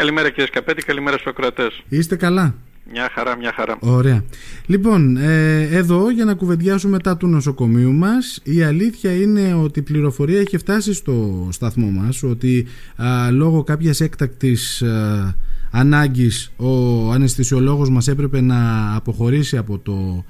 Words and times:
Καλημέρα 0.00 0.28
κύριε 0.28 0.46
Σκαπέτη, 0.46 0.82
καλημέρα 0.82 1.16
στους 1.16 1.30
ακροατές. 1.30 1.82
Είστε 1.88 2.16
καλά; 2.16 2.54
Μια 2.92 3.10
χαρά, 3.14 3.36
μια 3.36 3.52
χαρά. 3.52 3.76
Ωραία. 3.80 4.24
Λοιπόν, 4.66 5.16
ε, 5.16 5.62
εδώ 5.62 6.10
για 6.10 6.24
να 6.24 6.34
κουβεντιάσουμε 6.34 6.92
μετά 6.92 7.16
του 7.16 7.26
νοσοκομείου 7.26 7.92
μας 7.92 8.40
η 8.42 8.62
αλήθεια 8.62 9.14
είναι 9.14 9.54
ότι 9.54 9.78
η 9.78 9.82
πληροφορία 9.82 10.40
έχει 10.40 10.58
φτάσει 10.58 10.94
στο 10.94 11.48
σταθμό 11.52 11.90
μας 11.90 12.22
ότι 12.22 12.66
α, 12.96 13.30
λόγω 13.30 13.62
κάποιας 13.62 14.00
έκτακτης 14.00 14.82
α, 14.82 15.34
ανάγκης 15.70 16.52
ο 16.56 17.10
αναισθησιολόγος 17.12 17.90
μας 17.90 18.08
έπρεπε 18.08 18.40
να 18.40 18.92
αποχωρήσει 18.96 19.56
από 19.56 19.78
το 19.78 20.24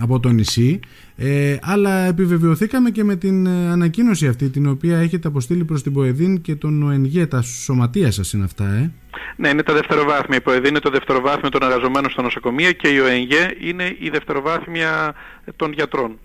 από 0.00 0.20
το 0.20 0.28
νησί. 0.28 0.80
Ε, 1.16 1.56
αλλά 1.62 2.06
επιβεβαιωθήκαμε 2.06 2.90
και 2.90 3.04
με 3.04 3.16
την 3.16 3.46
ε, 3.46 3.70
ανακοίνωση 3.70 4.26
αυτή 4.26 4.48
την 4.48 4.66
οποία 4.66 4.98
έχετε 4.98 5.28
αποστείλει 5.28 5.64
προς 5.64 5.82
την 5.82 5.92
Ποεδίν 5.92 6.40
και 6.40 6.54
τον 6.54 6.82
ΟΕΝΓΕ 6.82 7.26
τα 7.26 7.42
σωματεία 7.42 8.10
σας 8.10 8.32
είναι 8.32 8.44
αυτά 8.44 8.64
ε; 8.64 8.90
Ναι 9.36 9.48
είναι 9.48 9.62
τα 9.62 9.72
δευτεροβάθμια. 9.72 10.38
Η 10.38 10.40
Ποεδίν 10.40 10.64
είναι 10.64 10.78
το 10.78 10.90
δευτεροβάθμιο 10.90 11.48
των 11.48 11.62
εργαζομένων 11.62 12.10
στα 12.10 12.22
νοσοκομεία 12.22 12.72
και 12.72 12.88
η 12.88 12.98
ΟΕΝΓΕ 12.98 13.56
είναι 13.60 13.96
η 13.98 14.08
δευτεροβάθμια 14.08 15.14
των 15.56 15.72
γιατρων 15.72 16.18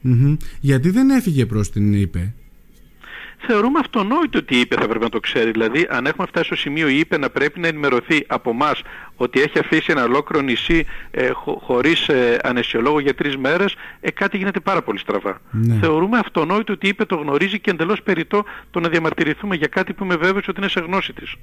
Γιατί 0.60 0.90
δεν 0.90 1.10
έφυγε 1.10 1.46
προς 1.46 1.72
την 1.72 1.94
ΙΠΕ 1.94 2.34
θεωρούμε 3.40 3.80
αυτονόητο 3.80 4.40
ότι 4.40 4.56
η 4.56 4.60
ΥΠΕ 4.60 4.76
θα 4.76 4.88
πρέπει 4.88 5.04
να 5.04 5.10
το 5.10 5.20
ξέρει. 5.20 5.52
Δηλαδή, 5.52 5.88
αν 5.90 6.06
έχουμε 6.06 6.28
φτάσει 6.28 6.46
στο 6.46 6.56
σημείο 6.56 6.88
η 6.88 7.00
ΥΠΕ 7.00 7.18
να 7.18 7.30
πρέπει 7.30 7.60
να 7.60 7.68
ενημερωθεί 7.68 8.24
από 8.28 8.50
εμάς 8.50 8.82
ότι 9.16 9.42
έχει 9.42 9.60
αφήσει 9.60 9.92
ένα 9.92 10.04
ολόκληρο 10.04 10.44
νησί 10.44 10.86
ε, 11.12 11.30
χω, 11.30 11.62
χωρίς 11.64 12.08
ε, 12.08 12.40
αναισιολόγο 12.44 13.00
για 13.00 13.14
τρεις 13.14 13.38
μέρες, 13.38 13.76
ε, 14.00 14.12
κάτι 14.12 14.38
γίνεται 14.38 14.60
πάρα 14.60 14.82
πολύ 14.82 15.00
στραβά. 15.00 15.42
Ναι. 15.52 15.78
Θεωρούμε 15.82 16.18
αυτονόητο 16.18 16.74
ότι 16.74 16.86
η 16.86 16.90
ΥΠΕ 16.90 17.06
το 17.06 17.16
γνωρίζει 17.16 17.60
και 17.60 17.72
εντελώς 17.72 18.02
περιττό 18.02 18.44
το 18.72 18.80
να 18.80 18.90
διαμαρτυρηθούμε 18.90 19.56
για 19.56 19.68
κάτι 19.68 19.94
που 19.94 20.04
είμαι 20.04 20.16
βέβαιος 20.16 20.48
ότι 20.48 20.60
είναι 20.60 20.70
σε 20.70 20.80
γνώση 20.80 21.14
της. 21.14 21.36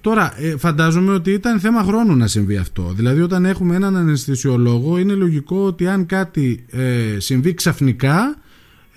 Τώρα, 0.00 0.34
ε, 0.36 0.56
φαντάζομαι 0.56 1.12
ότι 1.12 1.32
ήταν 1.32 1.60
θέμα 1.60 1.82
χρόνου 1.82 2.16
να 2.16 2.26
συμβεί 2.26 2.56
αυτό. 2.56 2.92
Δηλαδή, 2.94 3.20
όταν 3.20 3.44
έχουμε 3.44 3.74
έναν 3.76 3.96
αναισθησιολόγο, 3.96 4.98
είναι 4.98 5.14
λογικό 5.14 5.56
ότι 5.56 5.88
αν 5.88 6.06
κάτι 6.06 6.64
ε, 6.70 7.16
συμβεί 7.18 7.54
ξαφνικά, 7.54 8.36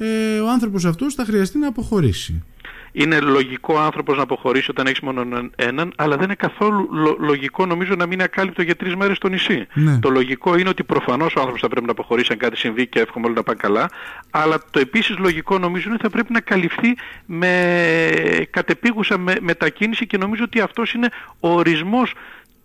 ε, 0.03 0.39
ο 0.39 0.49
άνθρωπος 0.49 0.85
αυτός 0.85 1.13
θα 1.13 1.25
χρειαστεί 1.25 1.57
να 1.57 1.67
αποχωρήσει. 1.67 2.43
Είναι 2.91 3.19
λογικό 3.19 3.77
άνθρωπος 3.79 4.17
να 4.17 4.23
αποχωρήσει 4.23 4.71
όταν 4.71 4.85
έχεις 4.85 4.99
μόνο 4.99 5.49
έναν, 5.55 5.93
αλλά 5.95 6.15
δεν 6.15 6.23
είναι 6.23 6.35
καθόλου 6.35 6.89
λογικό 7.19 7.65
νομίζω 7.65 7.95
να 7.95 8.05
μείνει 8.05 8.23
ακάλυπτο 8.23 8.61
για 8.61 8.75
τρεις 8.75 8.95
μέρες 8.95 9.17
στο 9.17 9.27
νησί. 9.27 9.67
Ναι. 9.73 9.99
Το 9.99 10.09
λογικό 10.09 10.57
είναι 10.57 10.69
ότι 10.69 10.83
προφανώς 10.83 11.35
ο 11.35 11.39
άνθρωπος 11.39 11.61
θα 11.61 11.67
πρέπει 11.67 11.85
να 11.85 11.91
αποχωρήσει 11.91 12.31
αν 12.31 12.37
κάτι 12.37 12.57
συμβεί 12.57 12.87
και 12.87 12.99
εύχομαι 12.99 13.25
όλοι 13.25 13.35
να 13.35 13.43
πάνε 13.43 13.57
καλά, 13.61 13.89
αλλά 14.29 14.57
το 14.69 14.79
επίσης 14.79 15.17
λογικό 15.17 15.57
νομίζω 15.57 15.83
είναι 15.85 15.93
ότι 15.93 16.03
θα 16.03 16.09
πρέπει 16.09 16.33
να 16.33 16.39
καλυφθεί 16.39 16.97
με 17.25 18.47
κατεπίγουσα 18.49 19.17
με, 19.17 19.35
μετακίνηση 19.41 20.07
και 20.07 20.17
νομίζω 20.17 20.43
ότι 20.43 20.59
αυτός 20.59 20.93
είναι 20.93 21.09
ο 21.39 21.53
ορισμός 21.53 22.13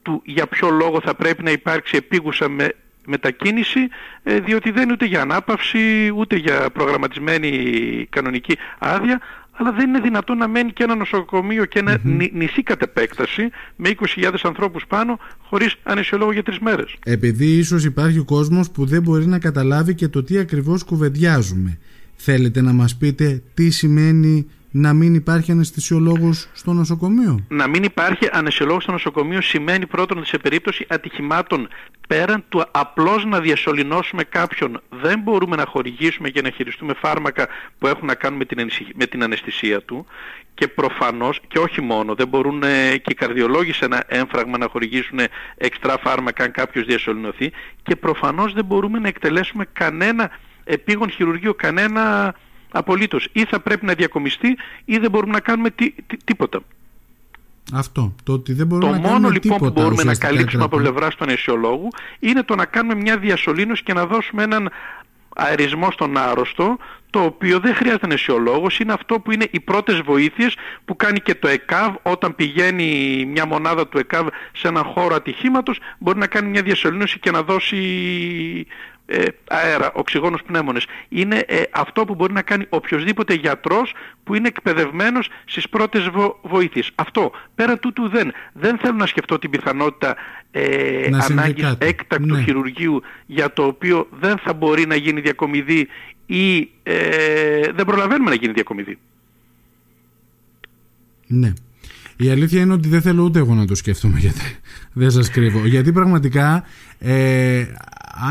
του 0.03 0.23
για 0.25 0.47
ποιο 0.47 0.71
λόγο 0.71 1.01
θα 1.01 1.15
πρέπει 1.15 1.43
να 1.43 1.51
υπάρξει 1.51 1.97
επίγουσα 1.97 2.49
με, 2.49 2.75
μετακίνηση 3.09 3.81
ε, 4.23 4.41
διότι 4.41 4.71
δεν 4.71 4.83
είναι 4.83 4.93
ούτε 4.93 5.05
για 5.05 5.21
ανάπαυση 5.21 6.13
ούτε 6.17 6.37
για 6.37 6.71
προγραμματισμένη 6.71 8.07
κανονική 8.11 8.57
άδεια 8.79 9.21
αλλά 9.59 9.73
δεν 9.73 9.89
είναι 9.89 10.01
δυνατόν 10.01 10.37
να 10.37 10.49
μένει 10.49 10.73
και 10.73 10.83
ένα 10.83 10.95
νοσοκομείο 10.95 11.65
και 11.65 11.79
ένα 11.79 11.97
mm-hmm. 11.97 12.29
νησί 12.33 12.63
κατ' 12.63 12.83
επέκταση 12.83 13.51
με 13.77 13.91
20.000 14.17 14.35
ανθρώπους 14.43 14.87
πάνω 14.87 15.19
χωρίς 15.43 15.75
ανεσιολόγο 15.83 16.33
για 16.33 16.43
τρεις 16.43 16.59
μέρες. 16.59 16.95
Επειδή 17.05 17.47
ίσως 17.47 17.85
υπάρχει 17.85 18.19
κόσμος 18.19 18.71
που 18.71 18.87
δεν 18.87 19.03
μπορεί 19.03 19.27
να 19.27 19.39
καταλάβει 19.39 19.95
και 19.95 20.09
το 20.09 20.23
τι 20.23 20.39
ακριβώς 20.39 20.85
κουβεντιάζουμε. 20.85 21.79
Θέλετε 22.17 22.61
να 22.61 22.73
μας 22.73 22.97
πείτε 22.97 23.43
τι 23.55 23.71
σημαίνει 23.71 24.47
να 24.71 24.93
μην 24.93 25.15
υπάρχει 25.15 25.53
αναισθησιολόγος 25.53 26.49
στο 26.53 26.73
νοσοκομείο; 26.73 27.45
Να 27.49 27.67
μην 27.67 27.83
υπάρχει 27.83 28.29
αναισθησιολόγος 28.33 28.83
στο 28.83 28.93
νοσοκομείο 28.93 29.41
σημαίνει 29.41 29.87
πρώτον 29.87 30.25
σε 30.25 30.39
περίπτωση 30.39 30.87
ατυχημάτων 30.89 31.69
πέραν 32.09 32.45
του 32.49 32.65
απλώς 32.71 33.25
να 33.25 33.41
διασωληνώσουμε 33.41 34.25
κάποιον 34.25 34.81
δεν 34.91 35.21
μπορούμε 35.21 35.57
να 35.57 35.65
χορηγήσουμε 35.67 36.29
και 36.29 36.43
να 36.43 36.51
χειριστούμε 36.51 36.95
φάρμακα 36.95 37.49
που 37.79 37.87
έχουν 37.87 38.07
να 38.07 38.15
κάνουν 38.15 38.39
με 38.39 38.45
την, 38.45 38.71
με 38.95 39.07
την 39.07 39.23
αναισθησία 39.23 39.83
του 39.83 40.07
και 40.55 40.69
προφανώς 40.69 41.41
και 41.49 41.59
όχι 41.59 41.81
μόνο 41.81 42.15
δεν 42.15 42.29
μπορούν 42.29 42.63
ε, 42.63 42.97
και 42.97 43.11
οι 43.11 43.15
καρδιολόγοι 43.15 43.73
σε 43.73 43.85
ένα 43.85 44.05
έμφραγμα 44.07 44.59
να 44.59 44.69
χορηγήσουν 44.69 45.19
εξτρά 45.57 45.99
φάρμακα 45.99 46.45
αν 46.45 46.51
κάποιος 46.51 46.85
διασωληνωθεί 46.85 47.51
και 47.83 47.97
προφανώς 47.97 48.53
δεν 48.53 48.65
μπορούμε 48.65 48.99
να 48.99 49.09
εκτελέσουμε 49.09 49.67
κανένα 49.73 50.31
επίγον 50.65 51.11
χειρουργείο, 51.11 51.55
κανένα 51.55 52.35
απολύτως. 52.71 53.29
Ή 53.33 53.45
θα 53.45 53.61
πρέπει 53.61 53.87
να 53.87 53.95
διακομιστεί 53.95 54.57
ή 54.85 54.99
δεν 54.99 55.11
μπορούμε 55.11 55.33
να 55.33 55.41
κάνουμε 55.41 55.69
τίποτα. 56.25 56.61
Αυτό. 57.73 58.15
Το 58.25 58.33
ότι 58.33 58.53
δεν 58.53 58.67
μπορούμε 58.67 58.93
το 58.93 59.03
να 59.03 59.09
μόνο 59.09 59.29
λοιπόν 59.29 59.41
τίποτα, 59.41 59.73
που 59.73 59.81
μπορούμε 59.81 60.03
να 60.03 60.15
καλύψουμε 60.15 60.65
από 60.65 60.77
πλευράς 60.77 61.15
του 61.15 61.25
αναισιολόγου 61.25 61.89
είναι 62.19 62.43
το 62.43 62.55
να 62.55 62.65
κάνουμε 62.65 62.95
μια 62.95 63.19
διασωλήνωση 63.19 63.83
και 63.83 63.93
να 63.93 64.07
δώσουμε 64.07 64.43
έναν 64.43 64.71
αερισμό 65.37 65.91
στον 65.91 66.17
άρρωστο 66.17 66.77
το 67.11 67.21
οποίο 67.21 67.61
δεν 67.61 67.75
χρειάζεται 67.75 68.07
αναισιολόγος, 68.07 68.79
είναι 68.79 68.93
αυτό 68.93 69.21
που 69.21 69.33
είναι 69.33 69.47
οι 69.51 69.61
πρώτες 69.61 70.01
βοήθειες 70.01 70.57
που 70.85 70.97
κάνει 70.97 71.21
και 71.21 71.35
το 71.35 71.49
ΕΚΑΒ 71.49 71.95
όταν 72.03 72.35
πηγαίνει 72.35 73.25
μια 73.27 73.47
μονάδα 73.47 73.89
του 73.89 73.99
ΕΚΑΒ 73.99 74.27
σε 74.53 74.69
έναν 74.69 74.85
χώρο 74.85 75.15
ατυχήματος 75.15 75.79
μπορεί 75.99 76.19
να 76.19 76.27
κάνει 76.27 76.49
μια 76.49 76.63
διασωλήνωση 76.63 77.19
και 77.19 77.31
να 77.31 77.43
δώσει 77.43 77.77
ε, 79.11 79.25
αέρα, 79.49 79.93
οξυγόνους 79.93 80.43
πνεύμονες. 80.43 80.87
Είναι 81.09 81.45
ε, 81.47 81.63
αυτό 81.71 82.05
που 82.05 82.15
μπορεί 82.15 82.33
να 82.33 82.43
κάνει 82.43 82.67
οποιοδήποτε 82.69 83.35
γιατρός 83.35 83.95
που 84.25 84.35
είναι 84.35 84.49
εκπαιδευμένος 84.49 85.29
στις 85.45 85.69
πρώτες 85.69 86.09
βο- 86.09 86.39
βοήθειες. 86.43 86.91
Αυτό. 86.95 87.31
Πέρα 87.55 87.79
τούτου 87.79 88.09
δεν. 88.09 88.33
Δεν 88.53 88.79
θέλω 88.79 88.97
να 88.97 89.07
σκεφτώ 89.07 89.39
την 89.39 89.51
πιθανότητα 89.51 90.17
ε, 90.51 91.09
ανάγκης 91.31 91.77
έκτακτου 91.79 92.35
ναι. 92.35 92.43
χειρουργείου 92.43 93.03
για 93.27 93.53
το 93.53 93.65
οποίο 93.65 94.09
δεν 94.11 94.39
θα 94.39 94.53
μπορεί 94.53 94.87
να 94.87 94.95
γίνει 94.95 95.21
διακομιδή 95.21 95.89
ή 96.27 96.71
ε, 96.83 97.73
δεν 97.73 97.87
προλαβαίνουμε 97.87 98.31
να 98.31 98.37
γίνει 98.37 98.53
διακομιδή. 98.53 98.99
Ναι. 101.27 101.53
Η 102.21 102.31
αλήθεια 102.31 102.61
είναι 102.61 102.73
ότι 102.73 102.89
δεν 102.89 103.03
θέλω 103.03 103.23
ούτε 103.23 103.39
εγώ 103.39 103.55
να 103.55 103.67
το 103.67 103.75
σκέφτομαι 103.75 104.19
γιατί 104.19 104.41
δεν 104.93 105.11
σας 105.11 105.31
κρύβω. 105.31 105.67
Γιατί 105.67 105.93
πραγματικά 105.93 106.65
ε, 106.99 107.65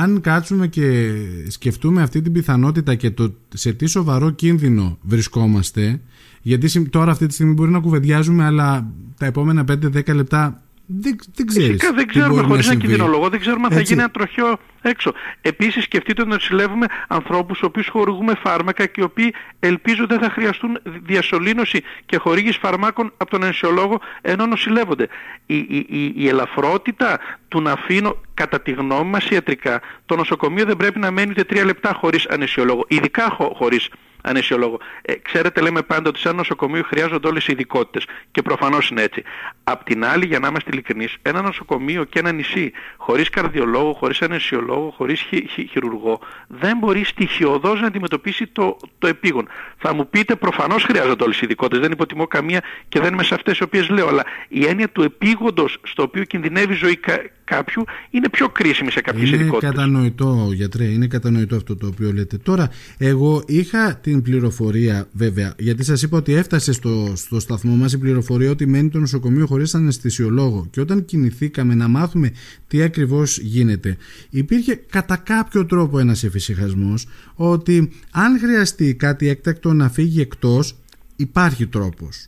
αν 0.02 0.22
κάτσουμε 0.22 0.68
και 0.68 1.14
σκεφτούμε 1.48 2.02
αυτή 2.02 2.22
την 2.22 2.32
πιθανότητα 2.32 2.96
και 2.96 3.12
το 3.12 3.34
σε 3.54 3.74
τι 3.74 3.86
σοβαρό 3.86 4.30
κίνδυνο 4.30 4.98
βρισκόμαστε, 5.02 6.02
γιατί 6.42 6.90
τώρα 6.90 7.12
αυτή 7.12 7.28
τη 7.28 7.34
στιγμή 7.34 7.54
μπορεί 7.54 7.72
να 7.72 7.80
κουβεντιάζουμε, 7.80 8.46
αλλά 8.46 8.92
τα 9.18 9.26
επόμενα 9.26 9.66
5-10 9.68 10.14
λεπτά 10.14 10.62
δεν, 10.88 11.16
δεν 11.36 11.46
ξέρεις 11.46 11.68
Φυσικά 11.68 11.94
δεν 11.94 12.08
ξέρουμε 12.08 12.42
χωρίς 12.42 12.70
ένα 12.70 12.80
κινδυνολόγο, 12.80 13.30
δεν 13.30 13.40
ξέρουμε 13.40 13.68
αν 13.68 13.74
θα 13.74 13.82
γίνει 13.82 14.00
ένα 14.00 14.12
τροχιό 14.12 14.58
έξω. 14.82 15.14
Επίσης 15.42 15.84
σκεφτείτε 15.84 16.22
ότι 16.22 16.30
να 16.30 16.40
συλλεύουμε 16.40 16.86
ανθρώπους 17.08 17.58
στους 17.58 17.70
οποίους 17.70 17.88
χορηγούμε 17.88 18.34
φάρμακα 18.44 18.86
και 18.86 19.02
οι 19.02 19.04
οποίοι 19.04 19.34
ελπίζω 19.60 20.06
δεν 20.08 20.20
θα 20.20 20.30
χρειαστούν 20.30 20.80
διασωλήνωση 20.84 21.84
και 22.06 22.18
χορήγηση 22.18 22.60
φαρμάκων 22.60 23.14
από 23.18 23.30
τον 23.30 23.44
ενσιολόγο 23.44 24.00
ενώ 24.22 24.46
νοσηλεύονται. 24.46 25.08
Η, 25.46 25.58
η, 25.58 25.86
η, 25.90 26.14
η 26.16 26.28
ελαφρότητα 26.28 27.20
του 27.48 27.62
να 27.62 27.72
αφήνω 27.72 28.22
κατά 28.34 28.62
τη 28.62 28.72
γνώμη 28.72 29.10
μας 29.10 29.30
ιατρικά 29.30 29.82
το 30.06 30.16
νοσοκομείο 30.16 30.66
δεν 30.66 30.78
πρέπει 30.78 31.00
να 31.00 31.12
μένει 31.12 31.30
ούτε 31.30 31.44
τρία 31.44 31.66
λεπτά 31.66 31.94
χωρίς 31.94 32.28
ανεσιολόγο, 32.28 32.86
ειδικά 32.88 33.30
χω, 33.30 33.54
χωρίς 33.56 33.90
ανεσιολόγο. 34.22 34.80
Ε, 35.02 35.14
ξέρετε, 35.14 35.62
λέμε 35.62 35.82
πάντα 35.82 36.10
ότι 36.10 36.20
σε 36.20 36.28
ένα 36.28 36.38
νοσοκομείο 36.38 36.84
χρειάζονται 36.84 37.28
όλες 37.28 37.48
οι 37.48 37.52
ειδικότητες 37.52 38.06
και 38.32 38.42
προφανώς 38.42 38.90
είναι 38.90 39.02
έτσι. 39.02 39.24
Απ' 39.64 39.84
την 39.84 40.06
άλλη, 40.06 40.26
για 40.26 40.40
να 40.40 40.48
είμαστε 40.48 40.70
ειλικρινείς, 40.74 41.16
ένα 41.22 41.42
νοσοκομείο 41.42 42.04
και 42.04 42.20
ένα 42.20 42.32
νησί 42.32 42.72
χωρίς 42.98 43.30
καρδιολόγο, 43.30 43.94
χωρίς 43.94 44.22
ανεσιολόγο, 44.22 44.94
χωρίς 44.98 45.22
χει, 45.22 45.48
χει, 45.50 45.68
χειρουργό, 45.68 46.20
δεν 46.48 46.78
μπορεί 46.78 47.04
στοιχειοδός 47.04 47.82
να 47.82 47.88
αντιμετωπίσει 47.88 48.48
το, 48.48 48.78
το 49.00 49.08
επίγον. 49.08 49.48
Θα 49.78 49.94
μου 49.94 50.10
πείτε, 50.10 50.36
προφανώς 50.36 50.84
χρειάζονται 50.84 51.24
όλες 51.24 51.38
οι 51.38 51.42
ειδικότητες, 51.44 51.80
δεν 51.80 51.92
υποτιμώ 51.92 52.28
καμία 52.28 52.62
και 52.90 53.00
δεν 53.00 53.14
είμαι 53.14 53.24
σε 53.24 53.34
αυτές 53.34 53.58
οι 53.58 53.64
οποίες 53.64 53.90
λέω, 53.90 54.08
αλλά 54.08 54.24
η 54.48 54.66
έννοια 54.66 54.90
του 54.90 55.04
επίγοντος 55.04 55.78
στο 55.84 56.04
οποίο 56.04 56.24
κινδυνεύει 56.24 56.74
η 56.74 56.76
ζωή 56.76 57.00
κάποιου 57.48 57.84
είναι 58.10 58.30
πιο 58.30 58.50
κρίσιμη 58.50 58.92
σε 58.92 59.02
κάποιες 59.02 59.28
είναι 59.28 59.36
ειδικότητες. 59.36 59.70
Είναι 59.70 59.82
κατανοητό 59.82 60.50
γιατρέ, 60.54 60.84
είναι 60.84 61.08
κατανοητό 61.08 61.56
αυτό 61.56 61.76
το 61.76 61.88
οποίο 61.88 62.14
λέτε. 62.14 62.38
Τώρα, 62.38 62.70
εγώ 62.98 63.44
είχα 63.48 63.96
την 63.96 64.22
πληροφορία 64.22 65.08
βέβαια, 65.12 65.54
γιατί 65.58 65.84
σας 65.84 66.02
είπα 66.02 66.18
ότι 66.18 66.34
έφτασε 66.34 66.72
στο, 66.72 67.14
στο 67.16 67.40
σταθμό 67.40 67.76
μας 67.76 67.94
η 67.94 67.98
πληροφορία 67.98 68.50
ότι 68.52 68.66
μένει 68.66 68.90
το 68.90 69.00
νοσοκομείο 69.00 69.46
χωρίς 69.46 69.76
αναισθησιολόγο 69.76 70.68
και 70.70 70.82
όταν 70.82 71.06
κινηθήκαμε 71.06 71.76
να 71.76 71.88
μάθουμε 71.88 72.32
τι 72.68 72.82
ακριβώς 72.82 73.38
γίνεται, 73.38 73.98
υπήρχε 74.30 74.76
κατά 74.76 75.18
κάποιο 75.18 75.66
τρόπο 75.66 76.00
ένας 76.00 76.24
εφησυχασμός 76.24 77.08
ότι 77.36 77.90
αν 78.12 78.40
χρειαστεί 78.40 78.96
κάτι 78.96 79.28
έκτακτο 79.28 79.74
να 79.74 79.90
φύγει 79.90 80.22
εκτός, 80.22 80.78
υπάρχει 81.16 81.68
τρόπος. 81.68 82.28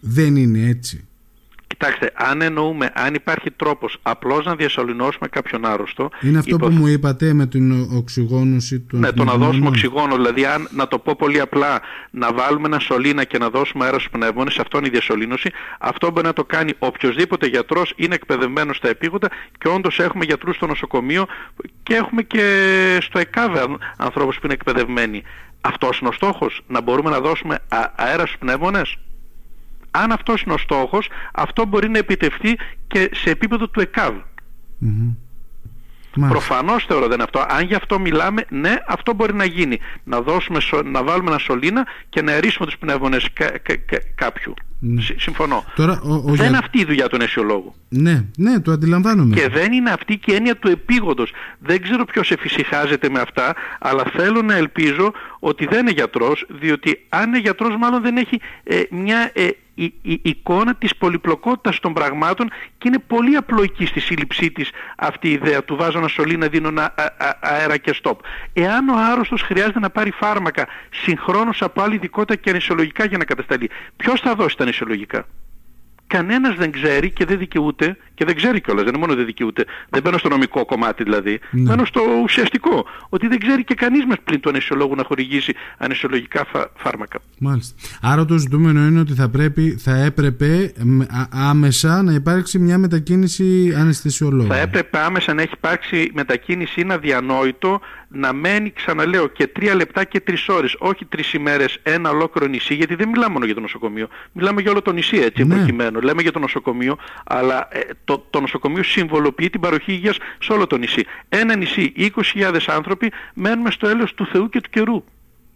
Δεν 0.00 0.36
είναι 0.36 0.68
έτσι. 0.68 1.04
Κοιτάξτε, 1.78 2.12
αν 2.14 2.42
εννοούμε, 2.42 2.90
αν 2.94 3.14
υπάρχει 3.14 3.50
τρόπος 3.50 3.98
απλώς 4.02 4.44
να 4.44 4.54
διασωληνώσουμε 4.54 5.28
κάποιον 5.28 5.64
άρρωστο... 5.64 6.10
Είναι 6.20 6.38
αυτό 6.38 6.56
που 6.56 6.70
μου 6.70 6.86
είπατε 6.86 7.32
με 7.32 7.46
την 7.46 7.88
οξυγόνωση 7.96 8.80
του 8.80 8.96
Ναι, 8.96 9.12
το 9.12 9.24
να 9.24 9.36
δώσουμε 9.36 9.68
οξυγόνο, 9.68 10.14
δηλαδή 10.14 10.44
αν, 10.44 10.68
να 10.70 10.88
το 10.88 10.98
πω 10.98 11.14
πολύ 11.18 11.40
απλά, 11.40 11.80
να 12.10 12.32
βάλουμε 12.32 12.66
ένα 12.66 12.78
σωλήνα 12.78 13.24
και 13.24 13.38
να 13.38 13.50
δώσουμε 13.50 13.84
αέρα 13.84 13.98
στους 13.98 14.10
πνεύμονες, 14.10 14.58
αυτό 14.58 14.78
είναι 14.78 14.86
η 14.86 14.90
διασωλήνωση. 14.90 15.50
Αυτό 15.78 16.10
μπορεί 16.10 16.26
να 16.26 16.32
το 16.32 16.44
κάνει 16.44 16.72
οποιοδήποτε 16.78 17.46
γιατρός, 17.46 17.92
είναι 17.96 18.14
εκπαιδευμένος 18.14 18.76
στα 18.76 18.88
επίγοντα 18.88 19.28
και 19.58 19.68
όντως 19.68 19.98
έχουμε 19.98 20.24
γιατρούς 20.24 20.56
στο 20.56 20.66
νοσοκομείο 20.66 21.26
και 21.82 21.94
έχουμε 21.94 22.22
και 22.22 22.42
στο 23.00 23.18
ΕΚΑΒΕ 23.18 23.60
ανθρώπους 23.96 24.36
που 24.36 24.40
είναι 24.44 24.54
εκπαιδευμένοι. 24.54 25.22
Αυτός 25.60 25.98
είναι 25.98 26.08
ο 26.08 26.12
στόχος, 26.12 26.60
να 26.66 26.80
μπορούμε 26.80 27.10
να 27.10 27.20
δώσουμε 27.20 27.58
αέρα 27.96 28.26
στους 28.26 28.38
πνεύμονες. 28.38 28.96
Αν 29.94 30.12
αυτός 30.12 30.42
είναι 30.42 30.54
ο 30.54 30.58
στόχος, 30.58 31.08
αυτό 31.34 31.64
μπορεί 31.64 31.88
να 31.88 31.98
επιτευχθεί 31.98 32.56
και 32.86 33.10
σε 33.12 33.30
επίπεδο 33.30 33.68
του 33.68 33.80
ΕΚΑΒ. 33.80 34.14
Mm-hmm. 34.82 35.14
Προφανώς 36.28 36.84
θεωρώ 36.84 37.04
δεν 37.06 37.14
είναι 37.14 37.22
αυτό. 37.22 37.44
Αν 37.48 37.66
γι' 37.66 37.74
αυτό 37.74 37.98
μιλάμε, 38.00 38.44
ναι, 38.48 38.74
αυτό 38.86 39.14
μπορεί 39.14 39.34
να 39.34 39.44
γίνει. 39.44 39.78
Να, 40.04 40.20
δώσουμε, 40.20 40.58
να 40.84 41.02
βάλουμε 41.02 41.30
ένα 41.30 41.38
σωλήνα 41.38 41.86
και 42.08 42.22
να 42.22 42.32
ερίσουμε 42.32 42.66
τους 42.66 42.78
πνεύμονες 42.78 43.28
κάποιου. 44.14 44.54
Ναι. 44.78 45.02
Συμφωνώ. 45.16 45.64
Τώρα, 45.74 46.00
ο, 46.02 46.14
ο, 46.14 46.22
δεν 46.24 46.46
είναι 46.46 46.58
αυτή 46.58 46.78
η 46.78 46.84
δουλειά 46.84 47.08
του 47.08 47.16
νεσιολόγου. 47.16 47.74
Ναι, 47.88 48.24
ναι, 48.36 48.60
το 48.60 48.72
αντιλαμβάνομαι. 48.72 49.34
Και 49.34 49.48
δεν 49.48 49.72
είναι 49.72 49.90
αυτή 49.90 50.16
και 50.16 50.32
η 50.32 50.34
έννοια 50.34 50.56
του 50.56 50.68
επίγοντος. 50.68 51.32
Δεν 51.58 51.82
ξέρω 51.82 52.04
ποιος 52.04 52.30
εφησυχάζεται 52.30 53.08
με 53.08 53.20
αυτά, 53.20 53.54
αλλά 53.78 54.04
θέλω 54.16 54.42
να 54.42 54.54
ελπίζω 54.56 55.12
ότι 55.38 55.66
δεν 55.66 55.80
είναι 55.80 55.90
γιατρός, 55.90 56.46
διότι 56.48 57.06
αν 57.08 57.28
είναι 57.28 57.38
γιατρός 57.38 57.76
μάλλον 57.76 58.02
δεν 58.02 58.16
έχει 58.16 58.40
ε, 58.64 58.82
μια 58.90 59.30
ε, 59.32 59.48
η, 59.74 59.84
η, 60.02 60.20
εικόνα 60.22 60.74
της 60.74 60.96
πολυπλοκότητας 60.96 61.80
των 61.80 61.92
πραγμάτων 61.92 62.48
και 62.78 62.88
είναι 62.88 62.98
πολύ 63.06 63.36
απλοϊκή 63.36 63.86
στη 63.86 64.00
σύλληψή 64.00 64.50
της 64.50 64.70
αυτή 64.96 65.28
η 65.28 65.32
ιδέα 65.32 65.64
του 65.64 65.76
βάζω 65.76 65.98
ένα 65.98 66.08
σωλήνα 66.08 66.46
δίνω 66.46 66.68
ένα 66.68 66.94
αέρα 67.40 67.76
και 67.76 67.92
στόπ. 67.92 68.20
Εάν 68.52 68.88
ο 68.88 68.94
άρρωστος 69.12 69.42
χρειάζεται 69.42 69.78
να 69.78 69.90
πάρει 69.90 70.10
φάρμακα 70.10 70.66
συγχρόνως 70.90 71.62
από 71.62 71.82
άλλη 71.82 71.94
ειδικότητα 71.94 72.40
και 72.40 72.50
ανισιολογικά 72.50 73.04
για 73.04 73.18
να 73.18 73.24
κατασταλεί, 73.24 73.70
ποιος 73.96 74.20
θα 74.20 74.34
δώσει 74.34 74.56
τα 74.56 74.62
ανισιολογικά 74.62 75.26
κανένας 76.16 76.54
δεν 76.54 76.70
ξέρει 76.70 77.10
και 77.10 77.24
δεν 77.24 77.38
δικαιούται 77.38 77.96
και 78.14 78.24
δεν 78.24 78.34
ξέρει 78.34 78.60
κιόλας, 78.60 78.84
δεν 78.84 78.92
είναι 78.92 79.02
μόνο 79.04 79.14
δεν 79.14 79.26
δικαιούται, 79.26 79.64
δεν 79.90 80.02
μπαίνω 80.02 80.18
στο 80.18 80.28
νομικό 80.28 80.64
κομμάτι 80.64 81.02
δηλαδή, 81.02 81.40
ναι. 81.50 81.60
μπαίνω 81.62 81.84
στο 81.84 82.00
ουσιαστικό, 82.22 82.86
ότι 83.08 83.26
δεν 83.26 83.38
ξέρει 83.38 83.64
και 83.64 83.74
κανείς 83.74 84.04
μας 84.04 84.16
πλην 84.24 84.40
του 84.40 84.48
ανεσιολόγου 84.48 84.94
να 84.94 85.04
χορηγήσει 85.04 85.54
ανεσιολογικά 85.78 86.46
φάρμακα. 86.76 87.18
Μάλιστα. 87.38 87.74
Άρα 88.02 88.24
το 88.24 88.36
ζητούμενο 88.36 88.86
είναι 88.86 89.00
ότι 89.00 89.12
θα, 89.12 89.28
πρέπει, 89.28 89.76
θα 89.78 89.96
έπρεπε 89.96 90.72
άμεσα 91.30 92.02
να 92.02 92.12
υπάρξει 92.12 92.58
μια 92.58 92.78
μετακίνηση 92.78 93.74
αναισθησιολόγου. 93.76 94.48
Θα 94.48 94.58
έπρεπε 94.58 94.98
άμεσα 94.98 95.34
να 95.34 95.42
έχει 95.42 95.52
υπάρξει 95.56 96.10
μετακίνηση, 96.14 96.80
είναι 96.80 96.92
αδιανόητο 96.92 97.80
να 98.08 98.32
μένει, 98.32 98.70
ξαναλέω, 98.70 99.28
και 99.28 99.46
τρία 99.46 99.74
λεπτά 99.74 100.04
και 100.04 100.20
τρεις 100.20 100.48
ώρες, 100.48 100.76
όχι 100.78 101.04
τρεις 101.04 101.32
ημέρες, 101.32 101.78
ένα 101.82 102.10
ολόκληρο 102.10 102.46
νησί, 102.50 102.74
γιατί 102.74 102.94
δεν 102.94 103.08
μιλάμε 103.08 103.32
μόνο 103.32 103.44
για 103.44 103.54
το 103.54 103.60
νοσοκομείο, 103.60 104.08
μιλάμε 104.32 104.60
για 104.60 104.70
όλο 104.70 104.82
το 104.82 104.92
νησί 104.92 105.16
έτσι 105.16 105.44
ναι. 105.44 105.54
προκειμένου. 105.54 106.00
Λέμε 106.04 106.22
για 106.22 106.32
το 106.32 106.38
νοσοκομείο, 106.38 106.96
αλλά 107.24 107.68
ε, 107.70 107.80
το, 108.04 108.26
το 108.30 108.40
νοσοκομείο 108.40 108.82
συμβολοποιεί 108.82 109.50
την 109.50 109.60
παροχή 109.60 109.92
υγείας 109.92 110.16
σε 110.38 110.52
όλο 110.52 110.66
το 110.66 110.76
νησί. 110.76 111.04
Ένα 111.28 111.56
νησί, 111.56 111.92
20.000 112.34 112.56
άνθρωποι 112.66 113.12
μένουμε 113.34 113.70
στο 113.70 113.88
έλεος 113.88 114.14
του 114.14 114.26
Θεού 114.26 114.48
και 114.48 114.60
του 114.60 114.70
καιρού. 114.70 115.04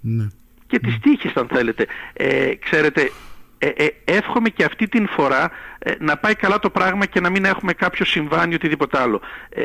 Ναι. 0.00 0.26
Και 0.66 0.78
τις 0.78 0.98
τύχης 0.98 1.32
αν 1.34 1.48
θέλετε. 1.48 1.86
Ε, 2.12 2.54
ξέρετε, 2.54 3.10
ε, 3.58 3.68
ε, 3.68 3.88
εύχομαι 4.04 4.48
και 4.48 4.64
αυτή 4.64 4.88
την 4.88 5.08
φορά 5.08 5.50
ε, 5.78 5.92
να 5.98 6.16
πάει 6.16 6.34
καλά 6.34 6.58
το 6.58 6.70
πράγμα 6.70 7.06
και 7.06 7.20
να 7.20 7.30
μην 7.30 7.44
έχουμε 7.44 7.72
κάποιο 7.72 8.04
συμβάνει 8.04 8.54
οτιδήποτε 8.54 8.98
άλλο. 8.98 9.20
Ε, 9.48 9.62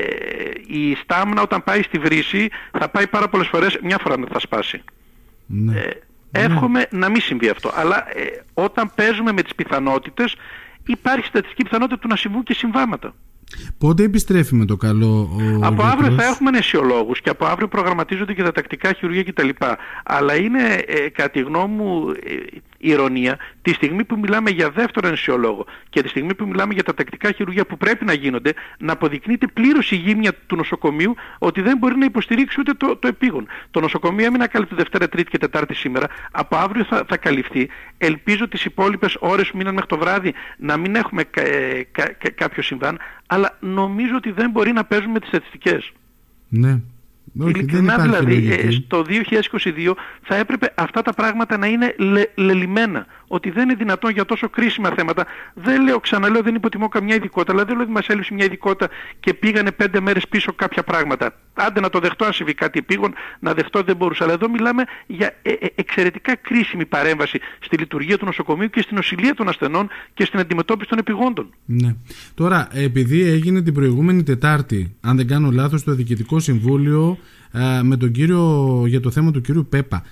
η 0.68 0.96
στάμνα 0.96 1.42
όταν 1.42 1.64
πάει 1.64 1.82
στη 1.82 1.98
βρύση 1.98 2.50
θα 2.72 2.90
πάει 2.90 3.08
πάρα 3.08 3.30
πολλές 3.30 3.48
φορές, 3.48 3.80
μια 3.84 3.98
φορά 3.98 4.18
να 4.18 4.28
θα 4.32 4.40
σπάσει. 4.40 4.84
Ναι. 5.46 5.80
Ε, 5.80 5.92
εύχομαι 6.32 6.88
να 6.92 7.10
μην 7.10 7.22
συμβεί 7.22 7.50
αυτό. 7.50 7.72
Αλλά 7.76 8.06
όταν 8.54 8.92
παίζουμε 8.96 9.32
με 9.32 9.42
τις 9.42 9.56
πιθανότητες 9.56 10.36
υπάρχει 10.86 11.26
στατιστική 11.26 11.64
πιθανότητα 11.64 12.00
του 12.00 12.08
να 12.08 12.16
συμβούν 12.16 12.44
και 12.44 12.54
συμβάματα. 12.54 13.14
Πότε 13.78 14.04
επιστρέφει 14.04 14.56
με 14.56 14.66
το 14.66 14.78
καλό 14.78 15.30
ο 15.36 15.60
Από 15.62 15.84
αύριο 15.84 16.12
θα 16.12 16.24
έχουμε 16.24 16.52
νεσιολόγους 16.52 17.22
και 17.22 17.30
από 17.30 17.46
αύριο 17.46 17.68
προγραμματίζονται 17.68 18.34
και 18.34 18.44
τα 18.44 18.52
τακτικά 18.52 18.94
χειρουργία 18.94 19.24
κτλ. 19.24 19.50
Αλλά 20.04 20.36
είναι 20.36 20.84
ε, 20.88 21.10
κατά 21.10 21.30
τη 21.30 21.40
γνώμη 21.40 21.76
μου 21.76 22.10
ε, 22.10 22.36
ηρωνία 22.78 23.38
τη 23.64 23.74
στιγμή 23.74 24.04
που 24.04 24.20
μιλάμε 24.20 24.50
για 24.50 24.70
δεύτερο 24.70 25.10
νεσιολόγο 25.10 25.66
και 25.90 26.02
τη 26.02 26.08
στιγμή 26.08 26.36
που 26.36 26.48
μιλάμε 26.48 26.74
για 26.74 26.84
τα 26.84 26.94
τακτικά 26.94 27.32
χειρουργία 27.32 27.66
που 27.66 27.78
πρέπει 27.78 28.06
να 28.06 28.14
γίνονται 28.14 28.54
να 28.80 28.92
αποδεικνύεται 28.92 29.48
πλήρως 29.48 29.92
η 29.92 29.96
γύμνια 29.96 30.34
του 30.48 30.56
νοσοκομείου 30.56 31.16
ότι 31.40 31.62
δεν 31.62 31.78
μπορεί 31.78 31.96
να 31.96 32.06
υποστηρίξει 32.06 32.60
ούτε 32.60 32.74
το, 32.74 32.96
το 32.96 33.08
επίγον. 33.08 33.48
Το 33.72 33.80
νοσοκομείο 33.80 34.26
έμεινε 34.26 34.48
καλύπτει 34.48 34.76
Δευτέρα, 34.76 35.10
Τρίτη 35.10 35.30
και 35.30 35.38
Τετάρτη 35.38 35.74
σήμερα. 35.74 36.08
Από 36.32 36.56
αύριο 36.56 36.84
θα, 36.84 37.04
θα 37.08 37.18
καλυφθεί. 37.18 37.70
Ελπίζω 37.98 38.48
τις 38.48 38.66
υπόλοιπες 38.66 39.18
ώρες 39.20 39.52
που 39.52 39.58
μείναν 39.58 39.74
μέχρι 39.74 39.90
το 39.90 39.98
βράδυ 39.98 40.34
να 40.58 40.78
μην 40.78 40.96
έχουμε 40.96 41.24
ε, 41.34 41.82
κάποιο 42.36 42.64
συμβάν 42.64 43.00
αλλά 43.26 43.58
νομίζω 43.60 44.16
ότι 44.16 44.32
δεν 44.32 44.50
μπορεί 44.50 44.72
να 44.72 44.86
παίζουμε 44.86 45.20
τις 45.20 45.28
στατιστικές. 45.28 45.92
Ναι. 46.50 46.80
Όχι, 47.40 47.50
Ειλικρινά 47.50 47.98
δηλαδή, 47.98 48.52
ε, 48.52 48.72
στο 48.72 49.06
2022 49.08 49.94
θα 50.22 50.36
έπρεπε 50.36 50.74
αυτά 50.76 51.02
τα 51.02 51.14
πράγματα 51.14 51.58
να 51.58 51.68
είναι 51.68 51.96
λε, 51.98 52.24
λελιμένα 52.36 53.06
ότι 53.34 53.50
δεν 53.50 53.64
είναι 53.64 53.76
δυνατόν 53.76 54.12
για 54.12 54.26
τόσο 54.26 54.50
κρίσιμα 54.50 54.90
θέματα. 54.90 55.26
Δεν 55.54 55.84
λέω, 55.84 56.00
ξαναλέω, 56.00 56.42
δεν 56.42 56.56
υποτιμώ 56.56 56.88
καμιά 56.88 57.16
ειδικότητα, 57.16 57.52
αλλά 57.54 57.66
δεν 57.66 57.76
λέω 57.76 57.84
ότι 57.84 57.94
μας 57.94 58.08
έλειψε 58.08 58.34
μια 58.34 58.46
ειδικότητα 58.46 58.90
και 59.20 59.34
πήγανε 59.34 59.72
πέντε 59.72 60.00
μέρες 60.00 60.28
πίσω 60.28 60.54
κάποια 60.54 60.84
πράγματα. 60.84 61.36
Άντε 61.54 61.80
να 61.80 61.90
το 61.90 62.00
δεχτώ 62.00 62.26
αν 62.26 62.34
συμβεί 62.34 62.54
κάτι 62.54 62.80
επίγον, 62.80 63.14
να 63.40 63.54
δεχτώ 63.54 63.82
δεν 63.82 63.96
μπορούσα. 63.96 64.24
Αλλά 64.24 64.34
εδώ 64.34 64.50
μιλάμε 64.50 64.84
για 65.06 65.36
ε, 65.42 65.52
ε, 65.52 65.68
εξαιρετικά 65.76 66.36
κρίσιμη 66.36 66.86
παρέμβαση 66.86 67.40
στη 67.60 67.78
λειτουργία 67.78 68.18
του 68.18 68.26
νοσοκομείου 68.26 68.70
και 68.70 68.82
στην 68.82 68.98
οσυλία 68.98 69.34
των 69.34 69.48
ασθενών 69.48 69.90
και 70.14 70.26
στην 70.26 70.40
αντιμετώπιση 70.40 70.90
των 70.90 70.98
επιγόντων. 70.98 71.54
Ναι. 71.66 71.96
Τώρα, 72.34 72.68
επειδή 72.72 73.22
έγινε 73.22 73.62
την 73.62 73.74
προηγούμενη 73.74 74.24
Τετάρτη, 74.24 74.96
αν 75.02 75.16
δεν 75.16 75.28
κάνω 75.28 75.52
λάθος, 75.52 75.84
το 75.84 75.94
Διοικητικό 75.94 76.40
Συμβούλιο 76.40 77.18
ε, 77.52 77.82
με 77.84 77.98
τον 77.98 78.12
κύριο, 78.12 78.84
για 78.88 79.00
το 79.00 79.12
θέμα 79.12 79.32
του 79.32 79.42
κύριου 79.42 79.68
Πέπα 79.70 80.04